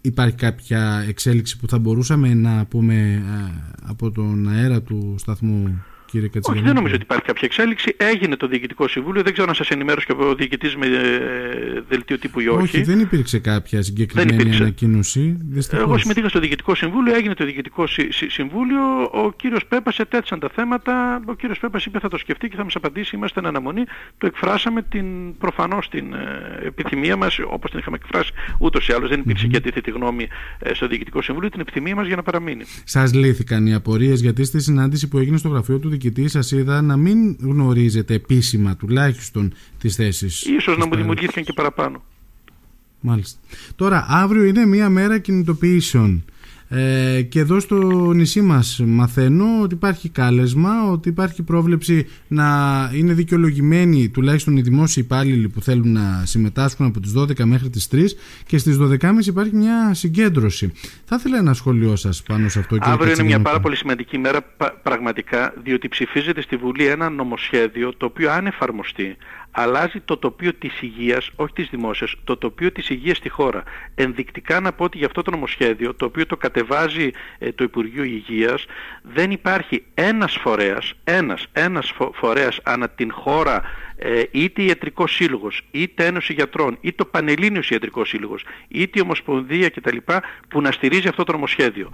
υπάρχει 0.00 0.34
κάποια 0.34 1.04
εξέλιξη 1.08 1.58
που 1.58 1.68
θα 1.68 1.78
μπορούσαμε 1.78 2.34
να 2.34 2.66
πούμε 2.66 2.94
ε, 3.12 3.74
από 3.82 4.10
τον 4.10 4.48
αέρα 4.48 4.82
του 4.82 5.14
σταθμού; 5.18 5.82
Κύριε 6.10 6.28
Όχι, 6.42 6.60
δεν 6.60 6.74
νομίζω 6.74 6.94
ότι 6.94 7.02
υπάρχει 7.02 7.24
κάποια 7.24 7.42
εξέλιξη. 7.44 7.94
Έγινε 7.96 8.36
το 8.36 8.46
Διοικητικό 8.46 8.88
Συμβούλιο. 8.88 9.22
Δεν 9.22 9.32
ξέρω 9.32 9.48
αν 9.48 9.54
σας 9.54 9.68
ενημέρωσε 9.68 10.06
και 10.06 10.22
ο 10.22 10.34
διοικητής 10.34 10.76
με 10.76 10.86
ε, 10.86 11.82
δελτίο 11.88 12.18
τύπου 12.18 12.40
ή 12.40 12.48
όχι. 12.48 12.62
Όχι, 12.62 12.82
δεν 12.82 13.00
υπήρξε 13.00 13.38
κάποια 13.38 13.82
συγκεκριμένη 13.82 14.56
ανακοίνωση. 14.56 15.36
Δυστυχώς. 15.40 15.84
Εγώ 15.84 15.98
συμμετείχα 15.98 16.28
στο 16.28 16.40
Διοικητικό 16.40 16.74
Συμβούλιο, 16.74 17.14
έγινε 17.14 17.34
το 17.34 17.44
Διοικητικό 17.44 17.84
Συμβούλιο. 18.28 18.82
Ο 19.12 19.32
κύριος 19.36 19.66
Πέπας 19.66 19.98
ετέθησαν 19.98 20.38
τα 20.38 20.48
θέματα. 20.54 21.22
Ο 21.26 21.34
κύριος 21.34 21.58
Πέπας 21.58 21.84
είπε 21.84 21.98
θα 21.98 22.08
το 22.08 22.18
σκεφτεί 22.18 22.48
και 22.48 22.56
θα 22.56 22.64
μας 22.64 22.74
απαντήσει. 22.74 23.16
Είμαστε 23.16 23.40
εν 23.40 23.46
αναμονή. 23.46 23.84
Το 24.18 24.26
εκφράσαμε 24.26 24.82
την, 24.82 25.36
προφανώς 25.38 25.88
την 25.88 26.14
ε, 26.14 26.66
επιθυμία 26.66 27.16
μας, 27.16 27.38
όπως 27.50 27.70
την 27.70 27.78
είχαμε 27.78 27.96
εκφράσει 28.02 28.32
ούτως 28.58 28.88
ή 28.88 28.92
άλλως. 28.92 29.08
Δεν 29.08 29.20
υπήρξε 29.20 29.46
mm-hmm. 29.46 29.50
και 29.50 29.56
αντίθετη 29.56 29.90
γνώμη 29.90 30.28
ε, 30.58 30.74
στο 30.74 30.86
Διοικητικό 30.86 31.22
Συμβούλιο, 31.22 31.50
την 31.50 31.60
επιθυμία 31.60 31.94
μας 31.94 32.06
για 32.06 32.16
να 32.16 32.22
παραμείνει. 32.22 32.64
Σας 32.84 33.14
λύθηκαν 33.14 33.66
οι 33.66 33.74
απορίες 33.74 34.20
γιατί 34.20 34.44
στη 34.44 34.60
συνάντηση 34.60 35.08
που 35.08 35.18
έγινε 35.18 35.36
στο 35.36 35.48
γραφείο 35.48 35.78
του 35.78 35.88
διοικητή 36.00 36.28
σας 36.28 36.50
είδα 36.52 36.82
να 36.82 36.96
μην 36.96 37.36
γνωρίζετε 37.40 38.14
επίσημα 38.14 38.76
τουλάχιστον 38.76 39.52
τις 39.78 39.94
θέσεις. 39.94 40.42
Ίσως 40.42 40.76
να 40.76 40.86
μου 40.86 40.96
δημιουργήθηκαν 40.96 41.44
και 41.44 41.52
παραπάνω. 41.52 42.02
Μάλιστα. 43.00 43.38
Τώρα 43.76 44.06
αύριο 44.08 44.44
είναι 44.44 44.66
μια 44.66 44.88
μέρα 44.88 45.18
κινητοποιήσεων. 45.18 46.24
Ε, 46.72 47.22
και 47.22 47.38
εδώ 47.38 47.60
στο 47.60 47.76
νησί 48.12 48.40
μας 48.40 48.82
μαθαίνω 48.86 49.44
ότι 49.62 49.74
υπάρχει 49.74 50.08
κάλεσμα, 50.08 50.90
ότι 50.90 51.08
υπάρχει 51.08 51.42
πρόβλεψη 51.42 52.06
να 52.28 52.46
είναι 52.94 53.12
δικαιολογημένοι 53.12 54.08
τουλάχιστον 54.08 54.56
οι 54.56 54.60
δημόσιοι 54.60 55.02
υπάλληλοι 55.06 55.48
που 55.48 55.60
θέλουν 55.60 55.92
να 55.92 56.22
συμμετάσχουν 56.24 56.86
από 56.86 57.00
τις 57.00 57.12
12 57.16 57.44
μέχρι 57.44 57.70
τις 57.70 57.88
3 57.92 58.04
και 58.46 58.58
στις 58.58 58.78
12.30 58.80 59.26
υπάρχει 59.26 59.56
μια 59.56 59.94
συγκέντρωση. 59.94 60.72
Θα 61.04 61.16
ήθελα 61.18 61.38
ένα 61.38 61.54
σχόλιο 61.54 61.96
σας 61.96 62.22
πάνω 62.22 62.48
σε 62.48 62.58
αυτό. 62.58 62.76
Αύριο 62.80 63.12
είναι 63.12 63.22
μια 63.22 63.40
πάρα 63.40 63.60
πολύ 63.60 63.76
σημαντική 63.76 64.18
μέρα 64.18 64.40
πραγματικά 64.82 65.52
διότι 65.62 65.88
ψηφίζεται 65.88 66.40
στη 66.40 66.56
Βουλή 66.56 66.86
ένα 66.86 67.10
νομοσχέδιο 67.10 67.94
το 67.96 68.06
οποίο 68.06 68.30
αν 68.30 68.46
εφαρμοστεί 68.46 69.16
αλλάζει 69.50 70.00
το 70.00 70.16
τοπίο 70.16 70.54
της 70.54 70.82
υγείας, 70.82 71.30
όχι 71.36 71.52
της 71.52 71.68
δημόσιας, 71.68 72.14
το 72.24 72.36
τοπίο 72.36 72.72
της 72.72 72.90
υγείας 72.90 73.16
στη 73.16 73.28
χώρα. 73.28 73.62
Ενδεικτικά 73.94 74.60
να 74.60 74.72
πω 74.72 74.84
ότι 74.84 74.98
για 74.98 75.06
αυτό 75.06 75.22
το 75.22 75.30
νομοσχέδιο, 75.30 75.94
το 75.94 76.04
οποίο 76.04 76.26
το 76.26 76.36
κατεβάζει 76.36 77.10
ε, 77.38 77.52
το 77.52 77.64
Υπουργείο 77.64 78.02
Υγείας, 78.02 78.66
δεν 79.02 79.30
υπάρχει 79.30 79.84
ένας 79.94 80.36
φορέας, 80.36 80.92
ένας, 81.04 81.46
ένας 81.52 81.92
φορέας 82.12 82.60
ανά 82.62 82.88
την 82.88 83.12
χώρα, 83.12 83.62
ε, 83.96 84.22
είτε 84.30 84.62
ιατρικός 84.62 85.14
σύλλογος, 85.14 85.62
είτε 85.70 86.06
ένωση 86.06 86.32
γιατρών, 86.32 86.78
είτε 86.80 87.02
ο 87.02 87.06
Πανελλήνιος 87.06 87.70
ιατρικός 87.70 88.08
σύλλογος, 88.08 88.44
είτε 88.68 88.98
η 88.98 89.02
Ομοσπονδία 89.02 89.68
κτλ. 89.68 89.96
που 90.48 90.60
να 90.60 90.72
στηρίζει 90.72 91.08
αυτό 91.08 91.24
το 91.24 91.32
νομοσχέδιο 91.32 91.90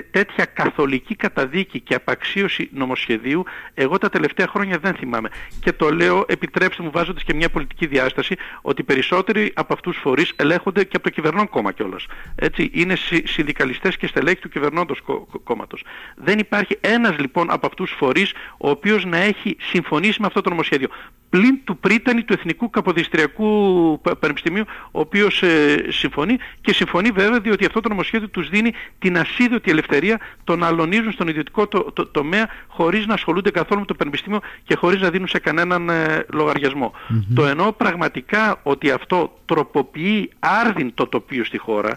τέτοια 0.00 0.44
καθολική 0.44 1.16
καταδίκη 1.16 1.80
και 1.80 1.94
απαξίωση 1.94 2.68
νομοσχεδίου 2.72 3.44
εγώ 3.74 3.98
τα 3.98 4.08
τελευταία 4.08 4.46
χρόνια 4.46 4.78
δεν 4.78 4.94
θυμάμαι. 4.94 5.28
Και 5.60 5.72
το 5.72 5.90
λέω, 5.90 6.24
επιτρέψτε 6.28 6.82
μου 6.82 6.90
βάζοντας 6.90 7.22
και 7.22 7.34
μια 7.34 7.48
πολιτική 7.48 7.86
διάσταση, 7.86 8.36
ότι 8.62 8.82
περισσότεροι 8.82 9.52
από 9.54 9.72
αυτούς 9.72 9.92
τους 9.92 10.02
φορείς 10.02 10.32
ελέγχονται 10.36 10.84
και 10.84 10.96
από 10.96 11.04
το 11.04 11.10
κυβερνών 11.10 11.48
κόμμα 11.48 11.72
κιόλας. 11.72 12.06
Έτσι, 12.34 12.70
είναι 12.72 12.94
συνδικαλιστές 13.24 13.96
και 13.96 14.06
στελέχη 14.06 14.40
του 14.40 14.48
κυβερνώντος 14.48 15.02
κόμματος. 15.44 15.84
Δεν 16.16 16.38
υπάρχει 16.38 16.78
ένας 16.80 17.18
λοιπόν 17.18 17.50
από 17.50 17.66
αυτούς 17.66 17.88
τους 17.88 17.98
φορείς 17.98 18.32
ο 18.58 18.70
οποίος 18.70 19.04
να 19.04 19.16
έχει 19.16 19.56
συμφωνήσει 19.60 20.20
με 20.20 20.26
αυτό 20.26 20.40
το 20.40 20.50
νομοσχέδιο. 20.50 20.88
Πλην 21.32 21.58
του 21.64 21.76
πρίτανη 21.76 22.22
του 22.22 22.32
Εθνικού 22.32 22.70
Καποδιστριακού 22.70 24.00
Πανεπιστημίου, 24.18 24.64
ο 24.90 25.00
οποίος 25.00 25.42
ε, 25.42 25.84
συμφωνεί 25.88 26.36
και 26.60 26.72
συμφωνεί 26.72 27.10
βέβαια 27.10 27.40
διότι 27.40 27.64
αυτό 27.64 27.80
το 27.80 27.88
νομοσχέδιο 27.88 28.28
τους 28.28 28.48
δίνει 28.48 28.72
την 28.98 29.18
ασίδωτη 29.18 29.70
ελευθερία 29.70 30.20
το 30.44 30.56
να 30.56 30.66
αλωνίζουν 30.66 31.12
στον 31.12 31.28
ιδιωτικό 31.28 31.66
το, 31.66 31.92
το, 31.92 32.06
τομέα 32.06 32.48
χωρίς 32.68 33.06
να 33.06 33.14
ασχολούνται 33.14 33.50
καθόλου 33.50 33.80
με 33.80 33.86
το 33.86 33.94
πανεπιστήμιο 33.94 34.40
και 34.64 34.76
χωρίς 34.76 35.00
να 35.00 35.10
δίνουν 35.10 35.28
σε 35.28 35.38
κανέναν 35.38 35.88
ε, 35.88 36.26
λογαριασμο 36.32 36.92
Το 37.34 37.46
εννοώ 37.46 37.72
πραγματικά 37.72 38.60
ότι 38.62 38.90
αυτό 38.90 39.38
τροποποιεί 39.44 40.30
άρδιν 40.38 40.94
το 40.94 41.06
τοπίο 41.06 41.44
στη 41.44 41.58
χώρα 41.58 41.96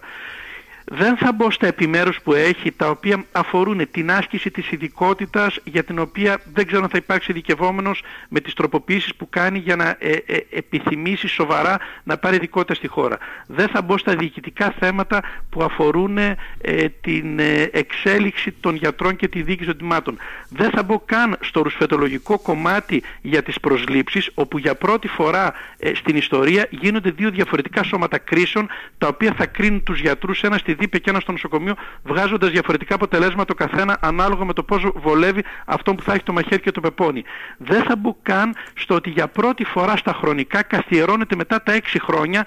δεν 0.85 1.17
θα 1.17 1.31
μπω 1.31 1.51
στα 1.51 1.67
επιμέρους 1.67 2.21
που 2.21 2.33
έχει 2.33 2.71
τα 2.71 2.89
οποία 2.89 3.25
αφορούν 3.31 3.87
την 3.91 4.11
άσκηση 4.11 4.51
της 4.51 4.71
ειδικότητας 4.71 5.59
για 5.63 5.83
την 5.83 5.99
οποία 5.99 6.41
δεν 6.53 6.67
ξέρω 6.67 6.83
αν 6.83 6.89
θα 6.89 6.97
υπάρξει 6.97 7.31
ειδικευόμενος 7.31 8.03
με 8.29 8.39
τις 8.39 8.53
τροποποιήσεις 8.53 9.15
που 9.15 9.29
κάνει 9.29 9.59
για 9.59 9.75
να 9.75 9.95
ε, 9.99 10.11
ε, 10.25 10.37
επιθυμήσει 10.49 11.27
σοβαρά 11.27 11.77
να 12.03 12.17
πάρει 12.17 12.35
ειδικότητα 12.35 12.73
στη 12.73 12.87
χώρα. 12.87 13.17
Δεν 13.47 13.67
θα 13.67 13.81
μπω 13.81 13.97
στα 13.97 14.15
διοικητικά 14.15 14.73
θέματα 14.79 15.23
που 15.49 15.63
αφορούν 15.63 16.17
ε, 16.17 16.35
την 17.01 17.39
εξέλιξη 17.71 18.51
των 18.51 18.75
γιατρών 18.75 19.15
και 19.15 19.27
τη 19.27 19.41
διοίκηση 19.41 19.69
των 19.69 19.77
τιμάτων. 19.77 20.17
Δεν 20.49 20.69
θα 20.69 20.83
μπω 20.83 21.01
καν 21.05 21.37
στο 21.41 21.61
ρουσφετολογικό 21.61 22.39
κομμάτι 22.39 23.03
για 23.21 23.43
τις 23.43 23.59
προσλήψεις 23.59 24.29
όπου 24.33 24.57
για 24.57 24.75
πρώτη 24.75 25.07
φορά 25.07 25.53
στην 25.93 26.15
ιστορία 26.15 26.67
γίνονται 26.69 27.11
δύο 27.11 27.29
διαφορετικά 27.29 27.83
σώματα 27.83 28.17
κρίσεων 28.17 28.67
τα 28.97 29.07
οποία 29.07 29.33
θα 29.33 29.45
κρίνουν 29.45 29.83
τους 29.83 29.99
γιατρούς 29.99 30.41
ένα 30.41 30.57
στη 30.57 30.74
δίπε 30.75 30.97
και 30.97 31.09
ένα 31.09 31.19
στο 31.19 31.31
νοσοκομείο, 31.31 31.73
βγάζοντας 32.03 32.51
διαφορετικά 32.51 32.95
αποτελέσματα 32.95 33.45
το 33.45 33.53
καθένα 33.53 33.97
ανάλογα 34.01 34.45
με 34.45 34.53
το 34.53 34.63
πώ 34.63 34.79
βολεύει 34.95 35.43
αυτό 35.65 35.95
που 35.95 36.01
θα 36.01 36.13
έχει 36.13 36.23
το 36.23 36.33
μαχαίρι 36.33 36.61
και 36.61 36.71
το 36.71 36.81
πεπόνι. 36.81 37.23
Δεν 37.57 37.83
θα 37.83 37.95
μπω 37.95 38.15
καν 38.21 38.55
στο 38.75 38.95
ότι 38.95 39.09
για 39.09 39.27
πρώτη 39.27 39.63
φορά 39.63 39.95
στα 39.95 40.13
χρονικά 40.13 40.63
καθιερώνεται 40.63 41.35
μετά 41.35 41.63
τα 41.63 41.73
έξι 41.73 41.99
χρόνια 42.01 42.45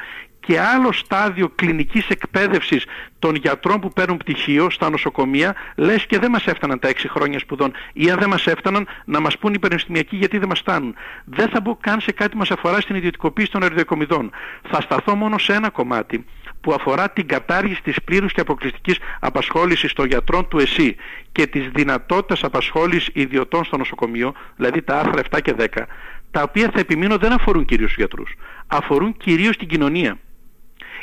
και 0.49 0.61
άλλο 0.61 0.93
στάδιο 0.93 1.49
κλινικής 1.49 2.09
εκπαίδευσης 2.09 2.85
των 3.19 3.35
γιατρών 3.35 3.81
που 3.81 3.89
παίρνουν 3.89 4.17
πτυχίο 4.17 4.71
στα 4.71 4.91
νοσοκομεία, 4.91 5.55
λες 5.77 6.07
και 6.07 6.19
δεν 6.19 6.31
μας 6.31 6.47
έφταναν 6.47 6.79
τα 6.79 6.89
έξι 6.89 7.09
χρόνια 7.09 7.39
σπουδών 7.39 7.73
ή 7.93 8.11
αν 8.11 8.19
δεν 8.19 8.29
μας 8.29 8.47
έφταναν 8.47 8.87
να 9.05 9.21
μας 9.21 9.39
πούν 9.39 9.55
οι 9.55 9.59
πανεπιστημιακοί 9.59 10.17
γιατί 10.17 10.39
δεν 10.39 10.49
μας 10.49 10.59
φτάνουν. 10.59 10.95
Δεν 11.25 11.49
θα 11.49 11.61
μπω 11.61 11.77
καν 11.81 12.01
σε 12.01 12.13
κάτι 12.13 12.31
που 12.31 12.39
μας 12.39 12.51
αφορά 12.51 12.81
στην 12.81 12.97
ιδιωτικοποίηση 12.97 13.51
των 13.51 13.63
αεροδιακομιδών. 13.63 14.31
Θα 14.71 14.81
σταθώ 14.81 15.15
μόνο 15.15 15.39
σε 15.39 15.53
ένα 15.53 15.71
κομμάτι 15.71 16.25
που 16.61 16.73
αφορά 16.73 17.11
την 17.11 17.27
κατάργηση 17.27 17.83
της 17.83 18.03
πλήρους 18.05 18.33
και 18.33 18.41
αποκλειστικής 18.41 18.99
απασχόλησης 19.21 19.93
των 19.93 20.07
γιατρών 20.07 20.49
του 20.49 20.59
ΕΣΥ 20.59 20.97
και 21.33 21.47
της 21.47 21.69
δυνατότητας 21.69 22.45
απασχόλησης 22.45 23.11
ιδιωτών 23.13 23.65
στο 23.65 23.77
νοσοκομείο, 23.77 24.35
δηλαδή 24.57 24.83
τα 24.83 24.99
άρθρα 24.99 25.23
7 25.31 25.41
και 25.43 25.55
10, 25.59 25.87
τα 26.31 26.43
οποία 26.43 26.71
θα 26.73 26.81
επιμείνω 26.81 27.17
δεν 27.17 27.33
αφορούν 27.33 27.65
κυρίως 27.65 27.89
τους 27.89 27.97
γιατρούς, 27.97 28.35
αφορούν 28.67 29.17
κυρίως 29.17 29.57
την 29.57 29.69
κοινωνία. 29.69 30.19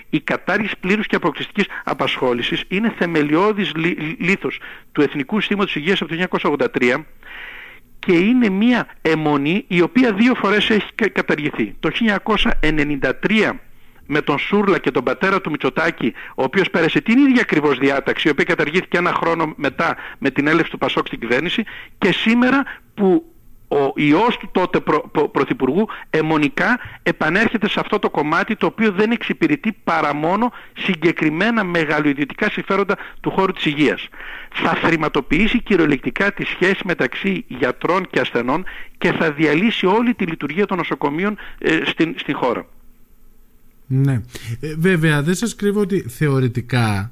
Η 0.09 0.19
κατάργηση 0.19 0.75
πλήρους 0.79 1.07
και 1.07 1.15
αποκλειστικής 1.15 1.65
απασχόλησης 1.83 2.63
είναι 2.67 2.93
θεμελιώδης 2.97 3.71
λήθος 4.17 4.59
του 4.91 5.01
Εθνικού 5.01 5.39
Συστήματος 5.39 5.75
Υγείας 5.75 6.01
από 6.01 6.15
το 6.15 6.15
1983 6.79 7.05
και 7.99 8.13
είναι 8.13 8.49
μια 8.49 8.87
αιμονή 9.01 9.65
η 9.67 9.81
οποία 9.81 10.13
δύο 10.13 10.35
φορές 10.35 10.69
έχει 10.69 10.93
καταργηθεί. 11.11 11.75
Το 11.79 11.89
1993 12.61 13.59
με 14.05 14.21
τον 14.21 14.39
Σούρλα 14.39 14.77
και 14.77 14.91
τον 14.91 15.03
πατέρα 15.03 15.41
του 15.41 15.49
Μητσοτάκη, 15.49 16.13
ο 16.35 16.43
οποίος 16.43 16.69
πέρασε 16.69 17.01
την 17.01 17.17
ίδια 17.17 17.41
ακριβώς 17.41 17.77
διάταξη, 17.77 18.27
η 18.27 18.31
οποία 18.31 18.43
καταργήθηκε 18.43 18.97
ένα 18.97 19.13
χρόνο 19.13 19.53
μετά 19.55 19.95
με 20.17 20.29
την 20.29 20.47
έλευση 20.47 20.71
του 20.71 20.77
Πασόκ 20.77 21.07
στην 21.07 21.19
κυβέρνηση 21.19 21.63
και 21.97 22.11
σήμερα 22.11 22.63
που 22.93 23.35
ο 23.67 23.93
ιός 23.95 24.37
του 24.37 24.49
τότε 24.51 24.79
προ, 24.79 25.29
Πρωθυπουργού 25.31 25.87
αιμονικά 26.09 26.79
επανέρχεται 27.03 27.69
σε 27.69 27.79
αυτό 27.79 27.99
το 27.99 28.09
κομμάτι 28.09 28.55
το 28.55 28.65
οποίο 28.65 28.91
δεν 28.91 29.11
εξυπηρετεί 29.11 29.71
παρά 29.83 30.13
μόνο 30.13 30.51
συγκεκριμένα 30.77 31.63
μεγαλοειδιωτικά 31.63 32.49
συμφέροντα 32.49 32.97
του 33.21 33.31
χώρου 33.31 33.51
της 33.51 33.65
υγείας. 33.65 34.07
Θα 34.53 34.69
θρηματοποιήσει 34.73 35.61
κυριολεκτικά 35.61 36.33
τη 36.33 36.45
σχέση 36.45 36.81
μεταξύ 36.85 37.45
γιατρών 37.47 38.07
και 38.09 38.19
ασθενών 38.19 38.65
και 38.97 39.11
θα 39.11 39.31
διαλύσει 39.31 39.85
όλη 39.85 40.13
τη 40.13 40.25
λειτουργία 40.25 40.65
των 40.65 40.77
νοσοκομείων 40.77 41.37
ε, 41.57 41.79
στην, 41.85 42.15
στην 42.17 42.35
χώρα. 42.35 42.65
Ναι. 43.87 44.21
Ε, 44.59 44.75
βέβαια, 44.75 45.23
δεν 45.23 45.35
σας 45.35 45.55
κρύβω 45.55 45.79
ότι 45.79 45.99
θεωρητικά 46.07 47.09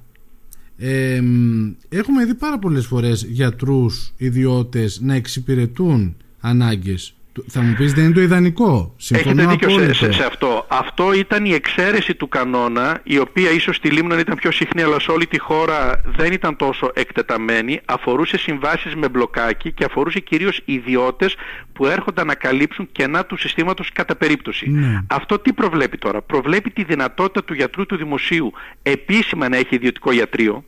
έχουμε 1.89 2.25
δει 2.25 2.33
πάρα 2.33 2.59
πολλές 2.59 2.85
φορές 2.85 3.23
γιατρούς, 3.23 4.13
ιδιώτες 4.17 4.99
να 5.01 5.13
εξυπηρετούν 5.13 6.15
ανάγκες 6.39 7.15
θα 7.47 7.61
μου 7.61 7.73
πεις 7.77 7.93
δεν 7.93 8.03
είναι 8.03 8.13
το 8.13 8.21
ιδανικό. 8.21 8.93
Συμφωνώ 8.97 9.41
Έχετε 9.41 9.67
δίκιο 9.67 9.93
σε, 9.93 10.11
σε, 10.11 10.23
αυτό. 10.23 10.65
Αυτό 10.69 11.13
ήταν 11.13 11.45
η 11.45 11.53
εξαίρεση 11.53 12.15
του 12.15 12.27
κανόνα, 12.27 12.99
η 13.03 13.19
οποία 13.19 13.51
ίσως 13.51 13.75
στη 13.75 13.89
Λίμνο 13.89 14.19
ήταν 14.19 14.35
πιο 14.35 14.51
συχνή, 14.51 14.81
αλλά 14.81 14.99
σε 14.99 15.11
όλη 15.11 15.27
τη 15.27 15.39
χώρα 15.39 16.01
δεν 16.05 16.31
ήταν 16.31 16.55
τόσο 16.55 16.91
εκτεταμένη. 16.93 17.81
Αφορούσε 17.85 18.37
συμβάσεις 18.37 18.95
με 18.95 19.09
μπλοκάκι 19.09 19.71
και 19.71 19.83
αφορούσε 19.83 20.19
κυρίως 20.19 20.61
ιδιώτες 20.65 21.35
που 21.73 21.85
έρχονταν 21.85 22.27
να 22.27 22.35
καλύψουν 22.35 22.89
κενά 22.91 23.25
του 23.25 23.37
συστήματος 23.37 23.91
κατά 23.91 24.15
περίπτωση. 24.15 24.69
Ναι. 24.69 24.99
Αυτό 25.07 25.39
τι 25.39 25.53
προβλέπει 25.53 25.97
τώρα; 25.97 26.21
Προβλέπει 26.21 26.69
τη 26.69 26.83
δυνατότητα 26.83 27.43
του 27.43 27.53
γιατρού 27.53 27.85
του 27.85 27.97
δημοσίου 27.97 28.53
επίσημα 28.81 29.49
να 29.49 29.57
έχει 29.57 29.75
ιδιωτικό 29.75 30.11
ιατρείο 30.11 30.63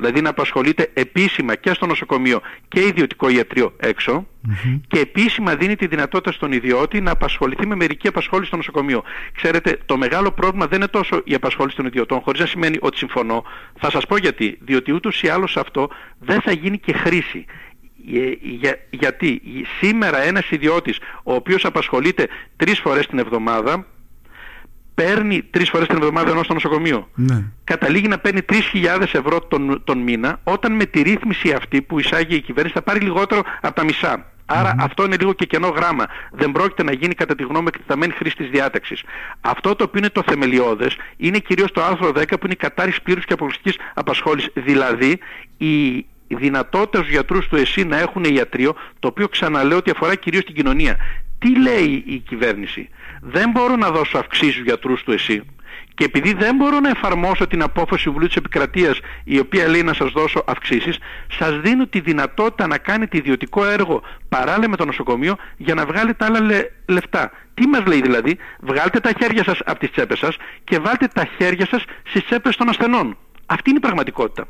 δηλαδή 0.00 0.20
να 0.20 0.30
απασχολείται 0.30 0.90
επίσημα 0.94 1.54
και 1.54 1.72
στο 1.72 1.86
νοσοκομείο 1.86 2.40
και 2.68 2.80
ιδιωτικό 2.80 3.28
ιατρείο 3.28 3.72
και 4.88 4.98
επίσημα 4.98 5.56
δίνει 5.56 5.76
τη 5.76 5.86
δυνατότητα 5.86 6.32
στον 6.32 6.52
ιδιώτη 6.52 7.00
να 7.00 7.10
απασχοληθεί 7.10 7.66
με 7.66 7.74
μερική 7.74 8.08
απασχόληση 8.08 8.46
στο 8.46 8.56
νοσοκομείο. 8.56 9.02
Ξέρετε, 9.36 9.78
το 9.86 9.96
μεγάλο 9.96 10.30
πρόβλημα 10.32 10.66
δεν 10.66 10.78
είναι 10.78 10.88
τόσο 10.88 11.22
η 11.24 11.34
απασχόληση 11.34 11.76
των 11.76 11.86
ιδιωτών, 11.86 12.20
χωρίς 12.20 12.40
να 12.40 12.46
σημαίνει 12.46 12.76
ότι 12.80 12.96
συμφωνώ. 12.96 13.44
Θα 13.78 13.90
σας 13.90 14.06
πω 14.06 14.16
γιατί. 14.16 14.58
Διότι 14.60 14.92
ούτως 14.92 15.22
ή 15.22 15.28
άλλως 15.28 15.56
αυτό 15.56 15.88
δεν 16.18 16.40
θα 16.40 16.52
γίνει 16.52 16.78
και 16.78 16.92
χρήση. 16.92 17.44
Ε, 18.14 18.32
για, 18.40 18.78
γιατί; 18.90 19.42
Σήμερα 19.78 20.22
ένας 20.22 20.50
ιδιώτης 20.50 20.98
ο 21.22 21.34
οποίος 21.34 21.64
απασχολείται 21.64 22.28
τρεις 22.56 22.78
φορές 22.78 23.06
την 23.06 23.18
εβδομάδα 23.18 23.86
παίρνει 25.02 25.42
τρεις 25.42 25.68
φορές 25.70 25.86
την 25.86 25.96
εβδομάδα 25.96 26.30
ενώ 26.30 26.42
στο 26.42 26.54
νοσοκομείο. 26.54 27.08
Ναι. 27.14 27.44
Καταλήγει 27.64 28.08
να 28.08 28.18
παίρνει 28.18 28.40
3.000 28.48 29.00
ευρώ 29.00 29.40
τον, 29.40 29.82
τον 29.84 29.98
μήνα, 29.98 30.40
όταν 30.44 30.72
με 30.72 30.84
τη 30.84 31.02
ρύθμιση 31.02 31.52
αυτή 31.52 31.82
που 31.82 31.98
εισάγει 31.98 32.34
η 32.34 32.40
κυβέρνηση 32.40 32.74
θα 32.74 32.82
πάρει 32.82 33.00
λιγότερο 33.00 33.42
από 33.60 33.74
τα 33.74 33.84
μισά. 33.84 34.24
Άρα 34.46 34.74
αυτό 34.78 35.04
είναι 35.04 35.16
λίγο 35.18 35.32
και 35.32 35.46
κενό 35.46 35.68
γράμμα. 35.68 36.06
Δεν 36.32 36.52
πρόκειται 36.52 36.82
να 36.82 36.92
γίνει 36.92 37.14
κατά 37.14 37.34
τη 37.34 37.42
γνώμη 37.42 37.66
εκτεταμένη 37.68 38.12
χρήση 38.12 38.36
της 38.36 38.48
διάταξης. 38.48 39.02
Αυτό 39.40 39.74
το 39.76 39.84
οποίο 39.84 39.98
είναι 39.98 40.10
το 40.10 40.22
θεμελιώδες 40.26 40.96
είναι 41.16 41.38
κυρίως 41.38 41.72
το 41.72 41.82
άρθρο 41.82 42.08
10 42.08 42.12
που 42.12 42.44
είναι 42.44 42.52
η 42.52 42.56
κατάρριξη 42.56 43.02
πλήρους 43.02 43.24
και 43.24 43.32
αποκλειστικής 43.32 43.78
απασχόλησης. 43.94 44.50
Δηλαδή 44.54 45.18
η 45.56 46.06
δυνατότητα 46.28 46.98
στους 46.98 47.10
γιατρούς 47.10 47.48
του 47.48 47.56
ΕΣΥ 47.56 47.84
να 47.84 47.98
έχουν 47.98 48.24
ιατρείο, 48.24 48.74
το 48.98 49.08
οποίο 49.08 49.28
ξαναλέω 49.28 49.76
ότι 49.76 49.90
αφορά 49.90 50.14
κυρίως 50.14 50.44
την 50.44 50.54
κοινωνία. 50.54 50.96
Τι 51.40 51.58
λέει 51.60 52.02
η 52.06 52.18
κυβέρνηση; 52.18 52.88
Δεν 53.20 53.50
μπορώ 53.50 53.76
να 53.76 53.90
δώσω 53.90 54.18
αυξήσεις 54.18 54.52
στους 54.52 54.64
γιατρούς 54.64 55.02
του 55.02 55.12
εσύ 55.12 55.42
και 56.00 56.06
επειδή 56.06 56.32
δεν 56.32 56.56
μπορώ 56.56 56.80
να 56.80 56.88
εφαρμόσω 56.88 57.46
την 57.46 57.62
απόφαση 57.62 58.04
του 58.04 58.12
Βουλίου 58.12 58.26
της 58.26 58.36
Επικρατείας 58.36 59.00
η 59.24 59.38
οποία 59.38 59.68
λέει 59.68 59.82
να 59.82 59.92
σας 59.94 60.10
δώσω 60.10 60.44
αυξήσεις, 60.46 60.98
σας 61.30 61.60
δίνω 61.60 61.86
τη 61.86 62.00
δυνατότητα 62.00 62.66
να 62.66 62.78
κάνετε 62.78 63.16
ιδιωτικό 63.16 63.64
έργο 63.64 64.02
παράλληλα 64.28 64.68
με 64.68 64.76
το 64.76 64.84
νοσοκομείο 64.84 65.36
για 65.56 65.74
να 65.74 65.86
βγάλετε 65.86 66.24
άλλα 66.24 66.40
λεφτά. 66.86 67.30
Τι 67.54 67.66
μας 67.66 67.84
λέει 67.86 68.00
δηλαδή, 68.00 68.38
βγάλτε 68.60 69.00
τα 69.00 69.12
χέρια 69.20 69.44
σας 69.44 69.58
από 69.64 69.78
τις 69.78 69.90
τσέπες 69.90 70.18
σας 70.18 70.36
και 70.64 70.78
βάλτε 70.78 71.06
τα 71.06 71.28
χέρια 71.38 71.66
σας 71.66 71.84
στις 72.04 72.24
τσέπες 72.24 72.56
των 72.56 72.68
ασθενών. 72.68 73.16
Αυτή 73.46 73.70
είναι 73.70 73.78
η 73.78 73.82
πραγματικότητα. 73.82 74.48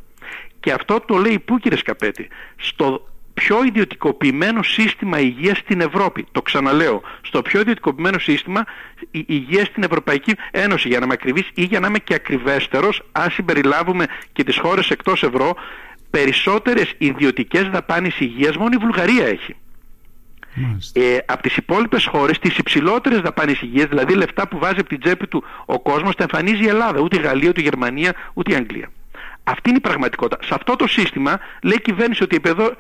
Και 0.61 0.73
αυτό 0.73 1.01
το 1.01 1.17
λέει 1.17 1.39
πού 1.39 1.59
κύριε 1.59 1.79
Σκαπέτη, 1.79 2.29
στο 2.57 3.10
πιο 3.41 3.65
ιδιωτικοποιημένο 3.65 4.63
σύστημα 4.63 5.19
υγείας 5.19 5.59
στην 5.59 5.81
Ευρώπη. 5.81 6.27
Το 6.33 6.43
ξαναλέω, 6.43 7.03
στο 7.23 7.43
πιο 7.43 7.61
ιδιωτικοποιημένο 7.61 8.19
σύστημα 8.19 8.65
υγείας 9.11 9.67
στην 9.67 9.83
Ευρωπαϊκή 9.83 10.35
Ένωση, 10.51 10.89
για 10.89 10.99
να 10.99 11.05
είμαι 11.05 11.15
ακριβής 11.15 11.51
ή 11.55 11.63
για 11.63 11.81
να 11.81 11.87
είμαι 11.87 11.99
και 11.99 12.15
ακριβέστερος, 12.15 13.03
αν 13.13 13.31
συμπεριλάβουμε 13.31 14.07
και 14.33 14.45
τις 14.45 14.59
χώρες 14.59 14.91
εκτός 14.91 15.23
ευρώ, 15.23 15.55
περισσότερες 16.11 16.95
ιδιωτικές 16.99 17.69
δαπάνες 17.69 18.21
υγείας 18.21 18.57
μόνο 18.57 18.71
η 18.73 18.77
Βουλγαρία 18.77 19.27
έχει. 19.27 19.57
Ε, 20.93 21.17
από 21.27 21.43
τις 21.43 21.57
υπόλοιπες 21.57 22.07
χώρες 22.07 22.39
τις 22.39 22.59
υψηλότερες 22.59 23.21
δαπάνες 23.21 23.61
υγείας, 23.61 23.87
δηλαδή 23.89 24.15
λεφτά 24.15 24.49
που 24.49 24.59
βάζει 24.59 24.81
από 24.81 24.89
την 24.89 25.01
τσέπη 25.01 25.27
του 25.27 25.45
ο 25.67 25.81
κόσμος, 25.81 26.15
τα 26.15 26.23
εμφανίζει 26.23 26.65
η 26.65 26.69
Ελλάδα, 26.69 27.01
ούτε 27.01 27.17
η 27.17 27.21
Γαλλία, 27.21 27.49
ούτε 27.49 27.61
η 27.61 27.65
Γερμανία, 27.65 28.13
ούτε 28.35 28.53
η 28.53 28.55
Αγγλία. 28.57 28.91
Αυτή 29.45 29.69
είναι 29.69 29.79
η 29.79 29.81
πραγματικότητα. 29.81 30.47
Σε 30.47 30.55
αυτό 30.55 30.77
το 30.77 30.87
σύστημα 30.87 31.41
λέει 31.63 31.77
η 31.77 31.83
κυβέρνηση 31.83 32.23
ότι 32.23 32.41
εδώ, 32.45 32.77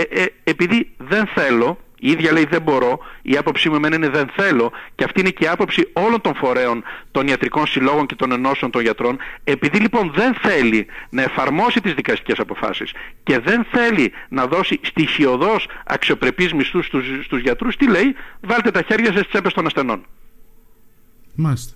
ε, 0.00 0.22
ε, 0.22 0.26
επειδή 0.44 0.90
δεν 0.96 1.26
θέλω, 1.26 1.78
η 1.98 2.10
ίδια 2.10 2.32
λέει 2.32 2.46
δεν 2.50 2.62
μπορώ, 2.62 2.98
η 3.22 3.36
άποψή 3.36 3.68
μου 3.68 3.74
εμένα 3.74 3.96
είναι 3.96 4.08
δεν 4.08 4.28
θέλω 4.36 4.72
και 4.94 5.04
αυτή 5.04 5.20
είναι 5.20 5.30
και 5.30 5.44
η 5.44 5.48
άποψη 5.48 5.88
όλων 5.92 6.20
των 6.20 6.34
φορέων 6.34 6.82
των 7.10 7.26
ιατρικών 7.26 7.66
συλλόγων 7.66 8.06
και 8.06 8.14
των 8.14 8.32
ενώσεων 8.32 8.70
των 8.70 8.82
γιατρών. 8.82 9.18
Επειδή 9.44 9.78
λοιπόν 9.78 10.12
δεν 10.14 10.34
θέλει 10.34 10.86
να 11.10 11.22
εφαρμόσει 11.22 11.80
τις 11.80 11.94
δικαστικές 11.94 12.38
αποφάσεις 12.38 12.92
και 13.22 13.38
δεν 13.38 13.66
θέλει 13.70 14.12
να 14.28 14.46
δώσει 14.46 14.80
στοιχειοδός 14.82 15.68
αξιοπρεπείς 15.86 16.52
μισθούς 16.52 16.86
στους, 16.86 17.04
στους 17.24 17.40
γιατρούς, 17.40 17.76
τι 17.76 17.88
λέει, 17.88 18.14
βάλτε 18.40 18.70
τα 18.70 18.82
χέρια 18.82 19.10
στις 19.10 19.28
τσέπες 19.28 19.52
των 19.52 19.66
ασθενών. 19.66 20.04
Μάλιστα. 21.40 21.72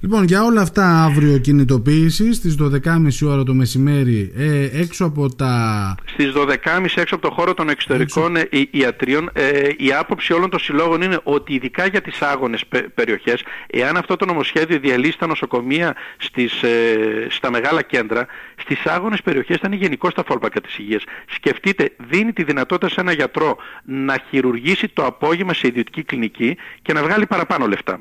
Λοιπόν, 0.00 0.24
για 0.24 0.44
όλα 0.44 0.60
αυτά 0.60 1.04
αύριο 1.04 1.38
κινητοποίηση 1.38 2.32
στις 2.32 2.56
12.30 2.60 3.28
ώρα 3.30 3.42
το 3.42 3.54
μεσημέρι 3.54 4.32
ε, 4.36 4.80
έξω 4.80 5.04
από 5.04 5.34
τα... 5.34 5.94
Στις 6.04 6.32
12.30 6.36 6.86
έξω 6.94 7.14
από 7.14 7.28
το 7.28 7.34
χώρο 7.34 7.54
των 7.54 7.68
εξωτερικών 7.68 8.36
έξω... 8.36 8.48
Ε, 8.56 8.68
ιατρίων 8.70 9.30
ε, 9.32 9.68
η 9.76 9.92
άποψη 9.92 10.32
όλων 10.32 10.50
των 10.50 10.58
συλλόγων 10.58 11.02
είναι 11.02 11.20
ότι 11.22 11.54
ειδικά 11.54 11.86
για 11.86 12.00
τις 12.00 12.22
άγονες 12.22 12.64
περιοχές 12.94 13.42
εάν 13.66 13.96
αυτό 13.96 14.16
το 14.16 14.24
νομοσχέδιο 14.24 14.78
διαλύσει 14.78 15.18
τα 15.18 15.26
νοσοκομεία 15.26 15.94
στις, 16.16 16.62
ε, 16.62 17.26
στα 17.30 17.50
μεγάλα 17.50 17.82
κέντρα 17.82 18.26
στις 18.56 18.86
άγονες 18.86 19.22
περιοχές 19.22 19.56
θα 19.56 19.66
είναι 19.66 19.76
γενικώς 19.76 20.14
τα 20.14 20.24
φόλπακα 20.26 20.60
της 20.60 20.78
υγείας. 20.78 21.04
Σκεφτείτε, 21.34 21.92
δίνει 22.08 22.32
τη 22.32 22.42
δυνατότητα 22.42 22.88
σε 22.88 23.00
ένα 23.00 23.12
γιατρό 23.12 23.56
να 23.84 24.16
χειρουργήσει 24.28 24.88
το 24.88 25.04
απόγευμα 25.04 25.54
σε 25.54 25.66
ιδιωτική 25.66 26.02
κλινική 26.02 26.56
και 26.82 26.92
να 26.92 27.02
βγάλει 27.02 27.26
παραπάνω 27.26 27.66
λεφτά. 27.66 28.00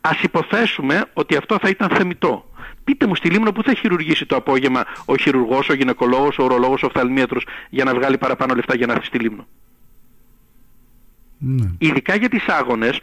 Ας 0.00 0.22
υποθέσουμε 0.22 1.04
ότι 1.12 1.36
αυτό 1.36 1.58
θα 1.60 1.68
ήταν 1.68 1.88
θεμητό. 1.88 2.50
Πείτε 2.84 3.06
μου 3.06 3.14
στη 3.14 3.28
Λίμνο 3.28 3.52
που 3.52 3.62
θα 3.62 3.74
χειρουργήσει 3.74 4.26
το 4.26 4.36
απόγευμα 4.36 4.84
ο 5.04 5.16
χειρουργός, 5.16 5.68
ο 5.68 5.74
γυναικολόγος, 5.74 6.38
ο 6.38 6.44
ορολόγος, 6.44 6.82
ο 6.82 6.86
οφθαλμίατρος 6.86 7.46
για 7.70 7.84
να 7.84 7.94
βγάλει 7.94 8.18
παραπάνω 8.18 8.54
λεφτά 8.54 8.76
για 8.76 8.86
να 8.86 8.92
έρθει 8.92 9.06
στη 9.06 9.18
Λίμνο; 9.18 9.46
Ναι. 11.38 11.70
Ειδικά 11.78 12.14
για 12.14 12.28
τις 12.28 12.48
άγονες, 12.48 13.00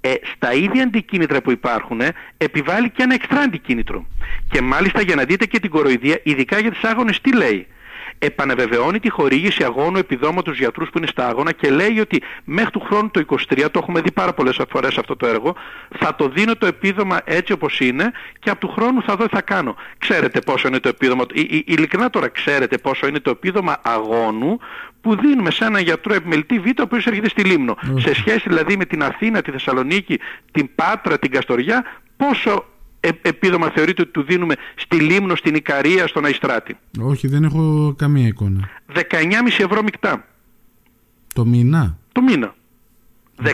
ε, 0.00 0.14
στα 0.34 0.52
ίδια 0.52 0.82
αντικίνητρα 0.82 1.42
που 1.42 1.50
υπάρχουν 1.50 2.00
επιβάλλει 2.36 2.90
και 2.90 3.02
ένα 3.02 3.14
εξτρά 3.14 3.40
αντικίνητρο. 3.40 4.06
Και 4.50 4.60
μάλιστα 4.60 5.00
για 5.00 5.14
να 5.14 5.24
δείτε 5.24 5.46
και 5.46 5.58
την 5.58 5.70
κοροϊδία, 5.70 6.20
ειδικά 6.22 6.58
για 6.58 6.70
τις 6.70 6.82
άγονες 6.84 7.20
τι 7.20 7.36
λέει; 7.36 7.66
Επανεβεβαιώνει 8.18 9.00
τη 9.00 9.10
χορήγηση 9.10 9.64
αγώνου 9.64 9.98
επιδόματος 9.98 10.58
γιατρούς 10.58 10.90
που 10.90 10.98
είναι 10.98 11.06
στα 11.06 11.28
άγωνα 11.28 11.52
και 11.52 11.70
λέει 11.70 12.00
ότι 12.00 12.22
μέχρι 12.44 12.70
του 12.70 12.80
χρόνου 12.80 13.10
το 13.10 13.24
23, 13.28 13.64
το 13.70 13.78
έχουμε 13.82 14.00
δει 14.00 14.12
πάρα 14.12 14.32
πολλές 14.32 14.60
φορές 14.70 14.98
αυτό 14.98 15.16
το 15.16 15.26
έργο, 15.26 15.54
θα 15.98 16.14
το 16.14 16.28
δίνω 16.28 16.56
το 16.56 16.66
επίδομα 16.66 17.20
έτσι 17.24 17.52
όπως 17.52 17.80
είναι 17.80 18.12
και 18.38 18.50
από 18.50 18.60
του 18.66 18.72
χρόνου 18.72 19.02
θα 19.02 19.16
δω 19.16 19.26
τι 19.26 19.34
θα 19.34 19.42
κάνω. 19.42 19.76
Ξέρετε 19.98 20.40
πόσο 20.40 20.68
είναι 20.68 20.78
το 20.78 20.88
επίδομα, 20.88 21.24
ειλικρινά 21.64 22.10
τώρα 22.10 22.28
ξέρετε 22.28 22.78
πόσο 22.78 23.06
είναι 23.06 23.20
το 23.20 23.30
επίδομα 23.30 23.76
αγώνου 23.82 24.58
που 25.00 25.16
δίνουμε 25.16 25.50
σε 25.50 25.64
έναν 25.64 25.82
γιατρό 25.82 26.14
επιμελητή 26.14 26.58
Β 26.58 26.66
ο 26.66 26.82
οποίος 26.82 27.06
έρχεται 27.06 27.28
στη 27.28 27.42
Λίμνο. 27.42 27.76
Σε 27.96 28.14
σχέση 28.14 28.42
δηλαδή 28.46 28.76
με 28.76 28.84
την 28.84 29.02
Αθήνα, 29.02 29.42
τη 29.42 29.50
Θεσσαλονίκη, 29.50 30.18
την 30.50 30.70
Πάτρα, 30.74 31.18
την 31.18 31.30
Καστοριά, 31.30 31.84
πόσο 32.16 32.50
ε, 32.50 32.77
επίδομα 33.00 33.70
θεωρείτε 33.70 34.02
ότι 34.02 34.10
του 34.10 34.22
δίνουμε 34.22 34.54
στη 34.74 34.96
Λίμνο, 34.96 35.36
στην 35.36 35.54
Ικαρία, 35.54 36.06
στον 36.06 36.24
Αϊστράτη. 36.24 36.76
Όχι, 37.00 37.28
δεν 37.28 37.44
έχω 37.44 37.94
καμία 37.98 38.26
εικόνα. 38.26 38.68
19,5 38.94 39.02
ευρώ 39.58 39.82
μεικτά. 39.82 40.24
Το 41.34 41.44
μήνα; 41.44 41.98
Το 42.12 42.22
μήνα. 42.22 42.54
19,5 43.42 43.48